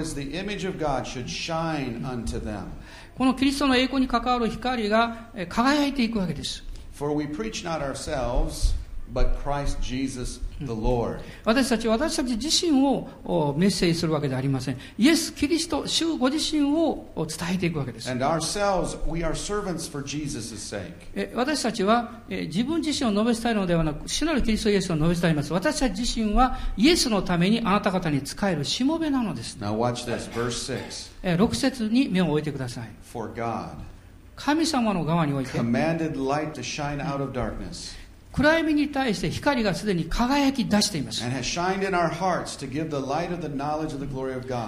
[3.26, 6.64] のキリストの栄光に関わる光がえ輝いていくわけです。
[6.94, 8.74] For we preach not ourselves,
[9.14, 11.20] but Christ Jesus the Lord.
[11.46, 14.78] 私たちは私たち自身をおメッセージするわけではありません。
[14.98, 18.10] イエス・キリスト、主ご自身をお伝えていくわけです。
[18.10, 20.94] And ourselves, we are servants for Jesus' sake.
[21.16, 25.54] え私たちはえ自分自身を述べ伝えるのではなく、主なるキリストイエスを述べ伝えます。
[25.54, 29.58] 私たち自身はイエスのためにあなた方に仕えるしもべなのです。
[29.60, 31.12] Now watch this, verse 6.
[31.24, 32.90] え6節に目を置いてください。
[33.12, 33.94] For God
[34.36, 37.96] 神様の側において、commanded light to shine out of darkness,
[38.34, 41.24] 暗闇に対して光がすでに輝き出しています。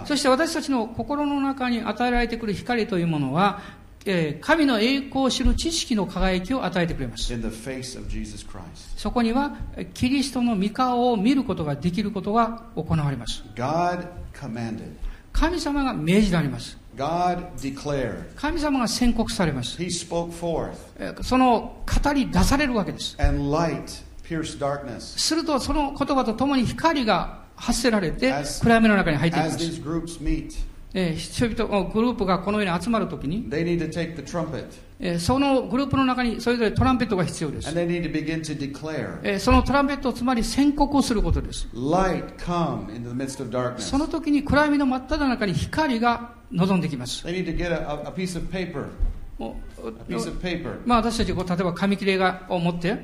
[0.05, 3.61] そして私たちの心の中に与えられてくる光というものは、
[4.05, 7.23] えー神の栄光を知る知識の輝きを与えてくれます。
[8.95, 13.43] そこには、えキリストの御顔を見ることができることが行われます。
[15.33, 16.77] 神様が命じられます。
[16.95, 18.23] God declared.
[18.35, 19.77] 神様が宣告されます。
[19.81, 23.15] He spoke forth, えーその語り出されるわけです。
[23.19, 24.99] and light pierced darkness.
[25.19, 29.81] するとその言葉とともに光が発せられて As- 暗闇の中に入っていきま As す。
[29.81, 30.53] these groups meet,
[30.93, 34.65] えー人々、グループがこのように集まるときに、they need to take the trumpet,
[34.99, 37.67] えーそのグループの中にそれぞれトランペットが必要です。
[37.67, 41.67] and they need to begin to declare, えーそのトランペットをつまり宣告をすることです。
[41.73, 43.79] Light come into the midst of darkness.
[43.81, 47.25] その時に暗闇の真っ只中に光が望んできます。
[50.85, 52.17] まあ、私たちこう例えば紙切れ
[52.47, 52.97] を持って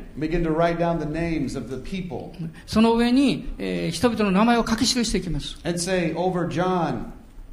[2.65, 5.59] その上に、えー、人々の名前を書き記していきます。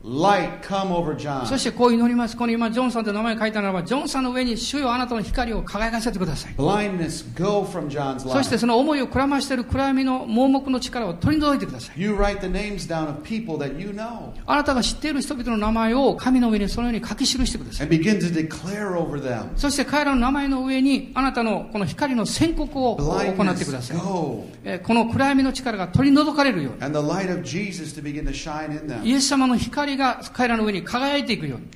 [0.09, 1.47] Light come over John.
[1.47, 2.37] そしてこう祈ります。
[2.37, 6.55] この今、ジョンさんという名前を書いたならば、ジョンさんの上に主よあなたの光を輝かせてください。
[6.55, 8.59] Blindness, go from John's そして life.
[8.59, 12.01] その思いをくらましている暗闇の盲目の力を取り除いてください。
[12.01, 17.87] You write the names down of people that you know あなたが知っている人々の名前を紙の上にそのように書き記してください。
[17.87, 19.49] and begin to declare over them.
[19.57, 23.99] そして彼らの名前の上にあなたのこの光の宣告を行ってください。
[23.99, 24.47] go.
[24.65, 26.83] えーこの暗闇の力が取り除かれるように。
[26.83, 31.67] And the light of Jesus to begin to shine in イ.エス様の光が彼らの上に輝いていくように。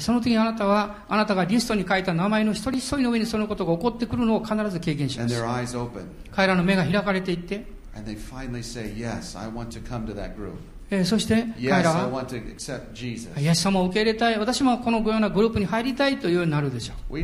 [0.00, 5.40] その時にあなたは、あなたがリストに書いた名前の一人一人の上にそのことが起こってくるのを必ず経験します.
[6.32, 7.64] 彼らの目が開かれていって、
[11.04, 12.10] そして彼らは.
[13.40, 17.14] イエス様を受け入れたい、私もこのようなグループに入りたいというようになるでしょう。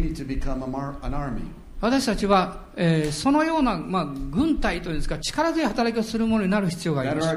[1.80, 7.28] 私たちは、えーそのような、まあ、軍隊というんですか、力強い働きをするものになる必要があります。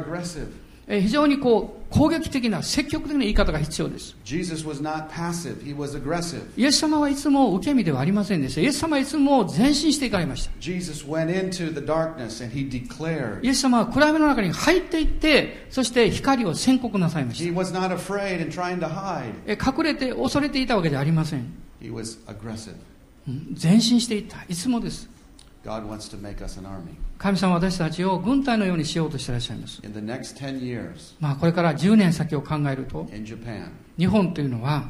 [0.88, 4.16] 非常にこう攻撃的な積極的な言い方が必要です。
[6.58, 8.62] イエス様はいつも受け身ではありませんでした。
[8.62, 10.52] イエス様はいつも前進していかれました。
[13.42, 17.44] イエス様は暗闇の中に入っていって、そして光を宣告なさいました。
[19.48, 21.46] 隠れて恐れていたわけではありません。
[23.62, 24.38] 前進していった。
[24.48, 25.10] いつもです。
[27.20, 29.80] 神様は私たちを軍隊のようにしようとしていらっしゃいます。
[31.20, 33.08] まあこれから10年先を考えると、
[33.98, 34.90] 日本というのは、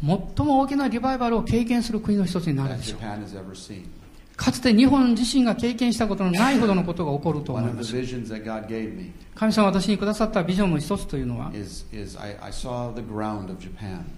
[0.00, 3.00] 最も大きなリバイバルを経験する国の一つになるでしょう。
[4.36, 7.92] かつて日本自身が経験したことのないほどのことが起こると思います。
[9.34, 11.50] 神様は私にくださったビジョンの一つというのは、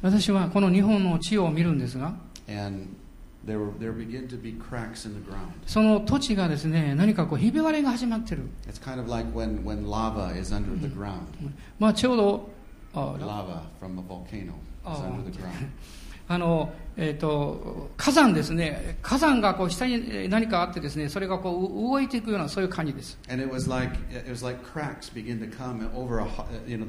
[0.02, 2.14] 私はこの日本の地を見るんですが、
[3.46, 5.52] there, were, there begin to be cracks in the ground.
[5.66, 8.48] その土地がですね、何かこうひび割れが始まってる。
[8.84, 9.82] Kind of like when, when.
[11.78, 12.50] まあちょうど、
[12.94, 14.54] あ Lava from a volcano is
[14.84, 14.90] Oh.
[15.04, 15.68] under the ground.
[16.28, 18.96] あの、えっ、と、火山ですね。
[19.02, 23.18] 火山がこう下にえー何かあってですね、それがこうう動いていくようなそういう感じです。
[23.28, 26.86] And it was like it was like cracks begin to come over a ho- you know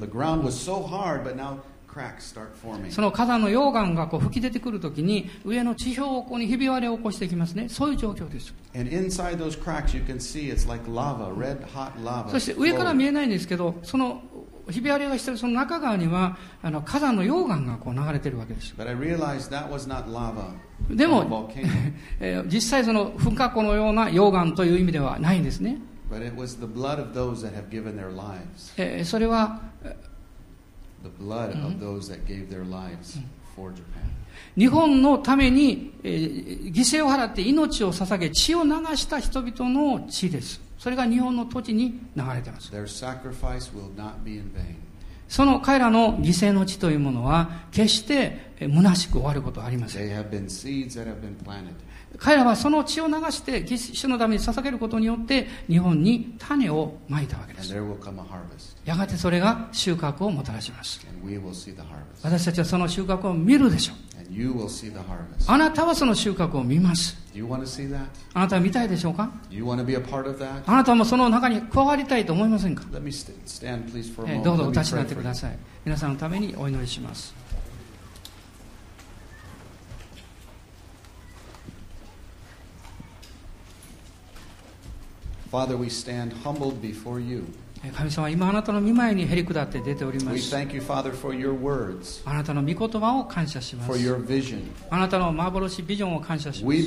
[2.90, 8.52] その火山の溶岩がこう吹き出てくるときに上の地表をここにひび割れを起こしていきますね、そういう状況です。
[12.30, 14.22] そして上から見えないんですけど、その
[14.70, 18.74] ひび割れがしてるその中側にはあの火山の溶岩がこう流れてるわけです。
[20.90, 21.52] でも、
[22.50, 25.78] 実際その噴火口のような溶岩という意味ではないんですね。
[29.04, 29.60] それは
[34.56, 40.60] 日本のために、えー犠牲を払って命を捧げ血を流した人々の血です。
[40.78, 42.72] それが日本の土地に流れています。
[42.72, 44.74] Their sacrifice will not be in vain.
[45.28, 50.08] その彼らの犠牲の地というものは決してえー虚しく終わることはありません。
[50.08, 51.72] They have been seeds that have been planted.
[52.18, 57.68] 彼らはその血を流して義主のために捧げることによって日本に種をまいたわけで And
[58.58, 61.06] すやがてそれが収穫をもたらします。
[62.22, 63.96] 私たちはその収穫を見るでしょう。
[65.46, 67.16] あなたはその収穫を見ます。
[68.34, 69.30] あなたは見たいでしょうか？
[70.66, 72.84] あなたもその中に加わりたいと思いませんか？
[72.84, 75.58] どうぞお立ちになってください。
[75.84, 77.34] 皆さんのためにお祈りします。
[85.50, 87.44] Father, we stand humbled before you.
[87.92, 90.56] 神様今あなたの御前にへり下って出ております。
[92.24, 93.92] あなたの御言葉を感謝します。
[94.90, 96.78] あなたの幻ビジョンを感謝します。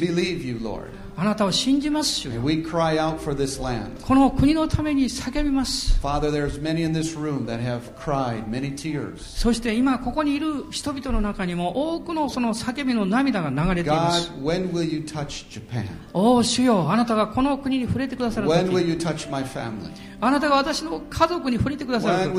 [1.20, 2.42] あなたを信じます主よ。
[2.42, 6.00] この国のために叫びます。
[9.20, 14.32] そして今ここにいる人々の中にも多くのその叫びの涙が流れています。
[16.14, 18.54] お主よ、あなたがこの国に触れてくださる時
[20.20, 22.32] あなたが私の家族に触れてくださる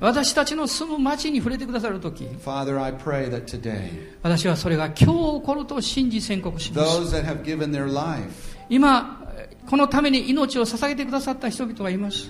[0.00, 2.28] 私たちの住む町に触れてくださる時
[4.22, 5.06] 私はそれが今日起
[5.46, 7.14] こると信じ宣告します
[8.68, 9.20] 今
[9.70, 12.28] このために命を捧げてくださった人々がいます。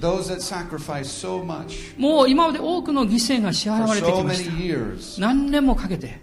[1.97, 5.21] もう今まで多くの犠牲が支払われてきました。
[5.21, 6.21] 何年もかけて、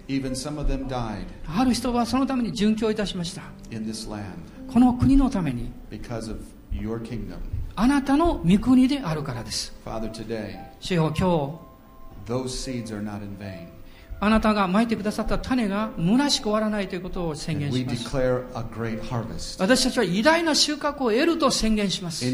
[1.47, 3.41] ある人はそのために殉教いたしました。
[4.71, 5.71] この国のために、
[7.79, 9.71] あなたの御国であるからです。
[10.79, 11.59] 主よ今
[12.25, 12.33] 日
[14.19, 18.03] あなたが撒いてくださった種がむなしく終わらないということを宣言します。
[19.61, 22.25] 私たちは偉大な収穫を得ると宣言します。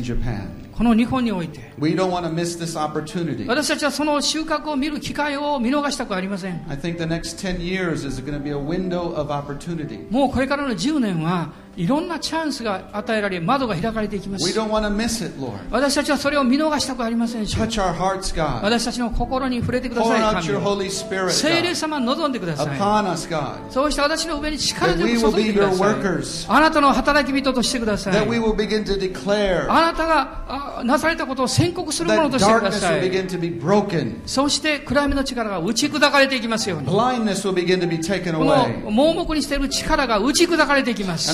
[0.78, 3.46] この日本において We don't want to miss this opportunity.
[3.48, 10.10] 私たちはその収穫を見る機会を見逃したくありません I think the next 10 years is going to be a window of opportunity.
[10.12, 15.54] もうこれからの10年はいろんなチャンスが与えられ窓が開かれていきま We す don't want to miss it, Lord.
[15.72, 18.62] 私たちはそれを見逃したくありませんし Touch our hearts, God.
[18.64, 23.72] 私たちの心に触れてくだ Pour さい out 神 your よ Holy Spirit 聖霊 God, 様望んでください upon us, God.
[23.72, 26.52] そうして私の上に力 That 強 we く will 注い be でくだ your さい workers.
[26.54, 30.44] あなたの働き人としてください That we will begin to declare あなたが
[30.84, 32.88] なされたことを宣告するものとしてくださ。
[34.26, 36.86] そして暗闇の力が打ち砕かれていきますように。
[36.86, 36.98] この
[38.92, 41.32] 盲目にしている力が打ち砕かれていきます。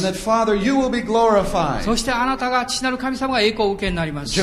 [1.83, 4.33] そしてあなたが父なる神様が栄光を受けになります。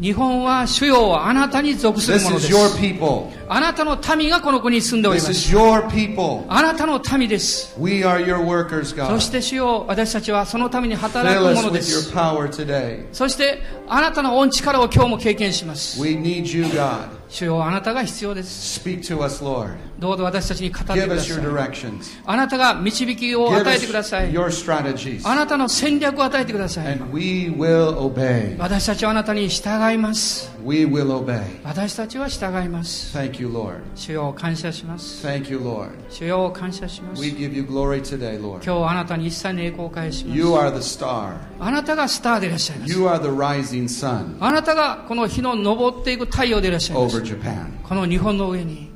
[0.00, 3.30] 日本は主よあなたに属するものです people.
[3.48, 6.44] あなたの民がこの国に住んでおります is your people.
[6.48, 13.06] あなたの民です We are your workers, そ.して主よ私たちはそのために働くもので with す your power today.
[13.12, 16.00] そしてあなたの御力を今日も経験します
[17.32, 19.74] 主よあなたが必要です Speak to us, Lord.
[19.98, 22.20] どうぞ私たちに語ってく Give だ us さ your い directions.
[22.26, 25.26] あなたが導きを Give 与えてくだ us さい your strategies.
[25.26, 28.58] あなたの戦略を与えてください And we will obey.
[28.58, 31.40] 私たちはあなたに従います We will obey.
[31.64, 33.78] 私たちは従います Thank you, Lord.
[33.94, 35.88] 主よ感謝します Thank you, Lord.
[36.10, 38.62] 主よ感謝します We give you glory today, Lord.
[38.62, 41.36] 今日あなたに一切の栄光を返します You are the star.
[41.58, 47.66] あなたがスターでいらっしゃいます You are the rising sun あなたがこの日の昇っていく太陽でいらっしゃいます over Japan.
[47.82, 48.90] この日本の上に.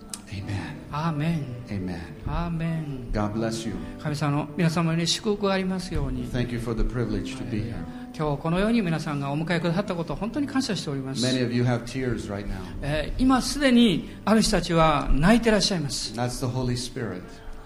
[0.92, 1.98] アーメン Amen.
[2.26, 3.74] アーメン God bless you.
[4.02, 7.74] 神様の皆様に祝福がありますように Thank you for the privilege to be here.
[8.16, 12.52] 今日このように皆さんがお迎えくださったことを本当に感謝しております Many of you have tears right now.
[12.80, 17.20] えー今すでにある人たちは泣いてらっしゃいます That's the Holy Spirit.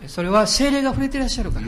[0.06, 1.66] それは精霊が触れてらっしゃるから。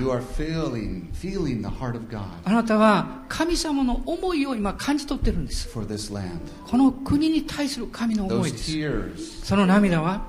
[2.44, 5.68] あなたは神様の思いを今感じ取ってるんです。
[5.68, 9.44] この国に対する神の思いです。
[9.44, 10.22] その涙は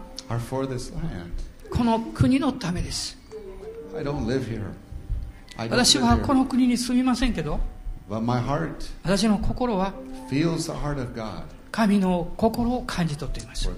[1.69, 3.17] この国のためです。
[5.57, 7.59] 私はこの国に住みませんけど、
[9.03, 9.93] 私の心は
[11.71, 13.69] 神の心を感じ取っています。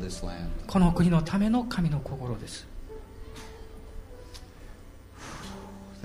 [0.67, 2.67] この国のための神の心です。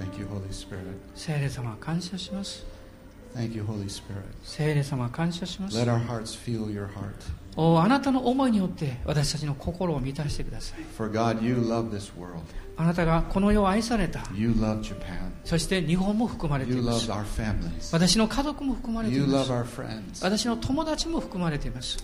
[0.01, 0.97] Thank you, Holy Spirit.
[1.15, 2.65] 聖霊様感謝します
[3.35, 4.25] Thank you, Holy Spirit.
[4.43, 7.13] 聖霊様感謝します Let our hearts feel your heart.
[7.57, 12.41] おあなたの思いによって私たちの心を満たしてください For God, you love this world.
[12.77, 15.31] あなたがこの世を愛された You love Japan.
[15.45, 17.93] そして日本も含まれてい You ま love す our families.
[17.93, 20.25] 私の家族も含まれてい You ま love す our friends.
[20.25, 21.99] 私の友達も含まれています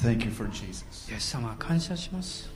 [0.00, 1.10] Thank you for Jesus.
[1.10, 2.50] イエス様感謝します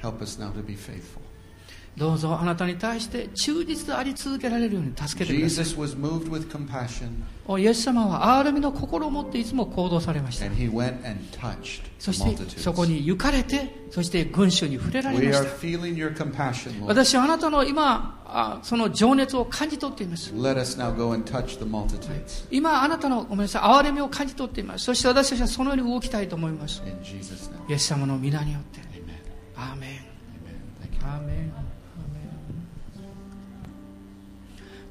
[0.00, 1.20] Help us now to be faithful.
[1.96, 7.10] どうぞあなたに対して忠実であり続けられるように助けてください Jesus was moved with compassion
[7.46, 16.86] おイエス様は憐れみの心を持っていつも行動されました and he went and touched そして.そこに行かれてそして群衆に触れられまし are た feeling your compassion, Lord.
[16.86, 22.46] 私はあなたの今あその情熱を感じ取っています Let us now go and touch the multitudes.
[22.52, 27.68] 今あなたのごめんなさい憐れみを感じ取っていますそして私たちはそのように動きたいと思います In Jesus' name.
[27.68, 28.80] イエス様の皆によって.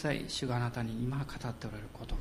[0.00, 0.24] さい。
[0.28, 2.19] 主があなたに今語っておられること。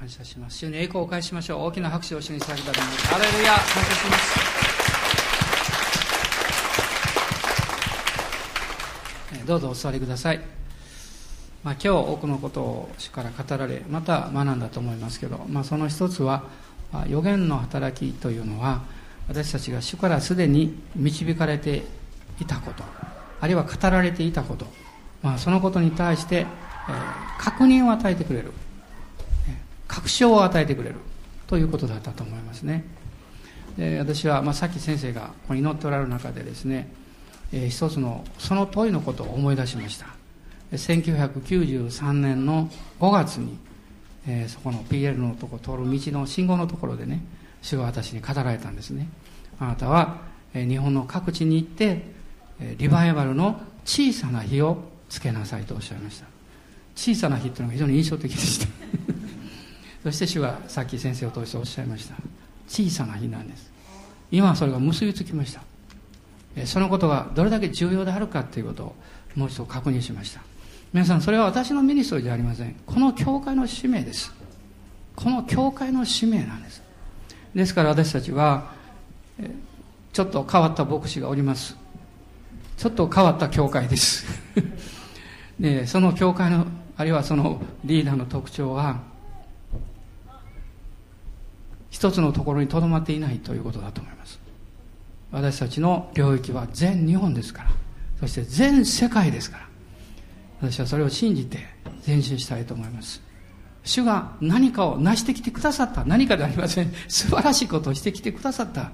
[0.00, 0.56] 感謝します。
[0.56, 1.64] 主に栄光を返しましょう。
[1.64, 3.14] 大きな拍手を主に捧げたと思います。
[3.14, 4.60] アレルヤ感謝します。
[9.46, 10.40] どうぞお座りください、
[11.64, 16.44] まあ、今日多くのことを主から語られまた学んだと思いますけど、まあ、その一つは
[17.08, 18.82] 予言の働きというのは
[19.28, 21.82] 私たちが主からすでに導かれて
[22.40, 22.84] いたこと
[23.40, 24.66] あるいは語られていたこと、
[25.20, 28.52] まあ、そのことに対して、えー、確認を与えてくれる。
[30.20, 30.96] 証を与えてくれる
[31.46, 32.84] ということだったと思いますね。
[33.76, 36.92] で私は、まあ、さっき先生がこの祈っておられる中でですね、
[37.52, 40.06] えー、一つのその問いのことを思い出しました。
[40.72, 42.70] 1993年の
[43.00, 43.58] 5月に、
[44.26, 47.24] えー、そこの PL のとこ通る道の信号のところでね
[47.60, 49.08] 主が私に語られたんですね。
[49.58, 50.18] あなたは、
[50.54, 52.02] えー、日本の各地に行って
[52.76, 54.76] リバイバルの小さな日を
[55.08, 56.26] つけなさいとおっしゃいました。
[56.94, 59.09] 小さな日というのが非常に印象的でした。
[60.02, 62.14] そして主はさっき先生を通しておっしゃいました。
[62.68, 63.70] 小さな日なんです。
[64.30, 66.66] 今はそれが結びつきました。
[66.66, 68.94] そのことがどれだけ重要であるかということを
[69.36, 70.40] もう一度確認しました。
[70.92, 72.74] 皆さんそれは私のミニストリーじゃありません。
[72.86, 74.32] この教会の使命です。
[75.14, 76.82] この教会の使命なんです。
[77.54, 78.72] ですから私たちは
[80.12, 81.76] ちょっと変わった牧師がおります。
[82.76, 84.24] ちょっと変わった教会です。
[85.60, 86.66] でその教会の
[86.96, 89.09] あるいはそのリーダーの特徴は
[91.90, 94.40] 一つのところにとどまっていないということだと思います。
[95.32, 97.70] 私たちの領域は全日本ですから。
[98.20, 99.68] そして全世界ですから。
[100.60, 101.58] 私はそれを信じて
[102.06, 103.20] 前進したいと思います。
[103.84, 106.04] 主が何かを成してきてくださった。
[106.04, 106.92] 何かではありません。
[107.08, 108.92] 素晴らしいことをしてきてくださった。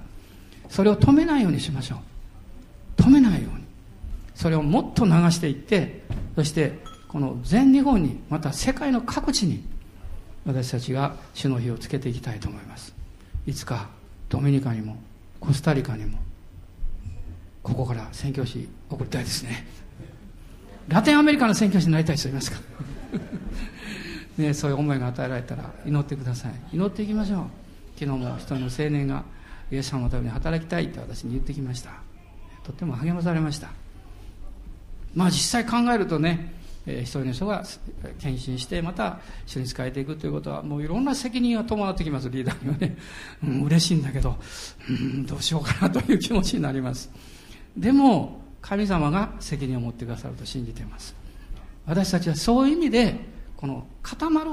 [0.69, 1.97] それを止めないようにしましょ
[2.97, 3.01] う。
[3.01, 3.67] 止めないように。
[4.37, 6.03] それをもっと流していって
[6.35, 9.63] そしてこの全日本にまた世界の各地に
[10.47, 12.95] 私たちが主の日をつけていきたいと思います。
[13.45, 13.89] いつか
[14.29, 14.97] ドミニカにも
[15.41, 16.17] コスタリカにも
[17.61, 19.67] ここから宣教師送りたいですね。
[20.87, 22.59] ラテンアメリカの宣教師になりたい人いますか？
[24.37, 26.53] ね、そういう思いが与えられたら祈ってください。
[26.71, 27.43] 祈っていきましょう。
[27.99, 29.25] 昨日も一人の青年が
[29.69, 31.91] イエス様のために働きたいって私に言ってきました。
[32.63, 33.67] とっても励まされました。
[35.13, 36.53] まあ実際考えるとね
[36.87, 37.63] えー、一人の人が
[38.19, 42.97] 献身してまた主に仕えていくということはもういろんな責任が伴ってきますリーダーにはね、
[43.43, 44.37] うん、嬉しいんだけど、
[44.89, 47.11] うん、どうしようかなという気持ちになります。
[47.75, 51.13] でも神様が責任を持ってくださると信じています。
[51.85, 53.15] 私たちはそういう意味で
[53.55, 54.51] この固まる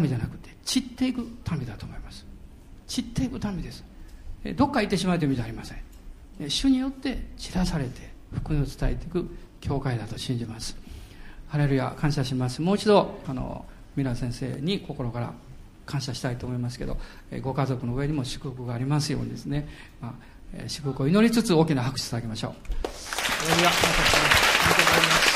[0.00, 2.26] 民じゃなくて散っていく民だと思います。
[2.86, 3.84] 散っていく民です。
[4.56, 6.50] どっか行ってしまうという意味じゃありません。
[6.50, 9.28] 主によって散らされて福音を伝えていく
[9.60, 10.83] 教会だと信じます。
[11.48, 12.60] ハレルヤ感謝します。
[12.62, 13.64] もう一度あの
[13.96, 15.32] ミラー先生に心から
[15.86, 16.96] 感謝したいと思いますけど
[17.42, 19.68] ご家族の上にも祝福がありますようにですね、
[20.00, 20.14] ま
[20.58, 22.52] あ、祝福を祈りつつ大きな拍手を捧げましょう。
[22.52, 25.33] ハレルヤ感謝しますありがとうございます。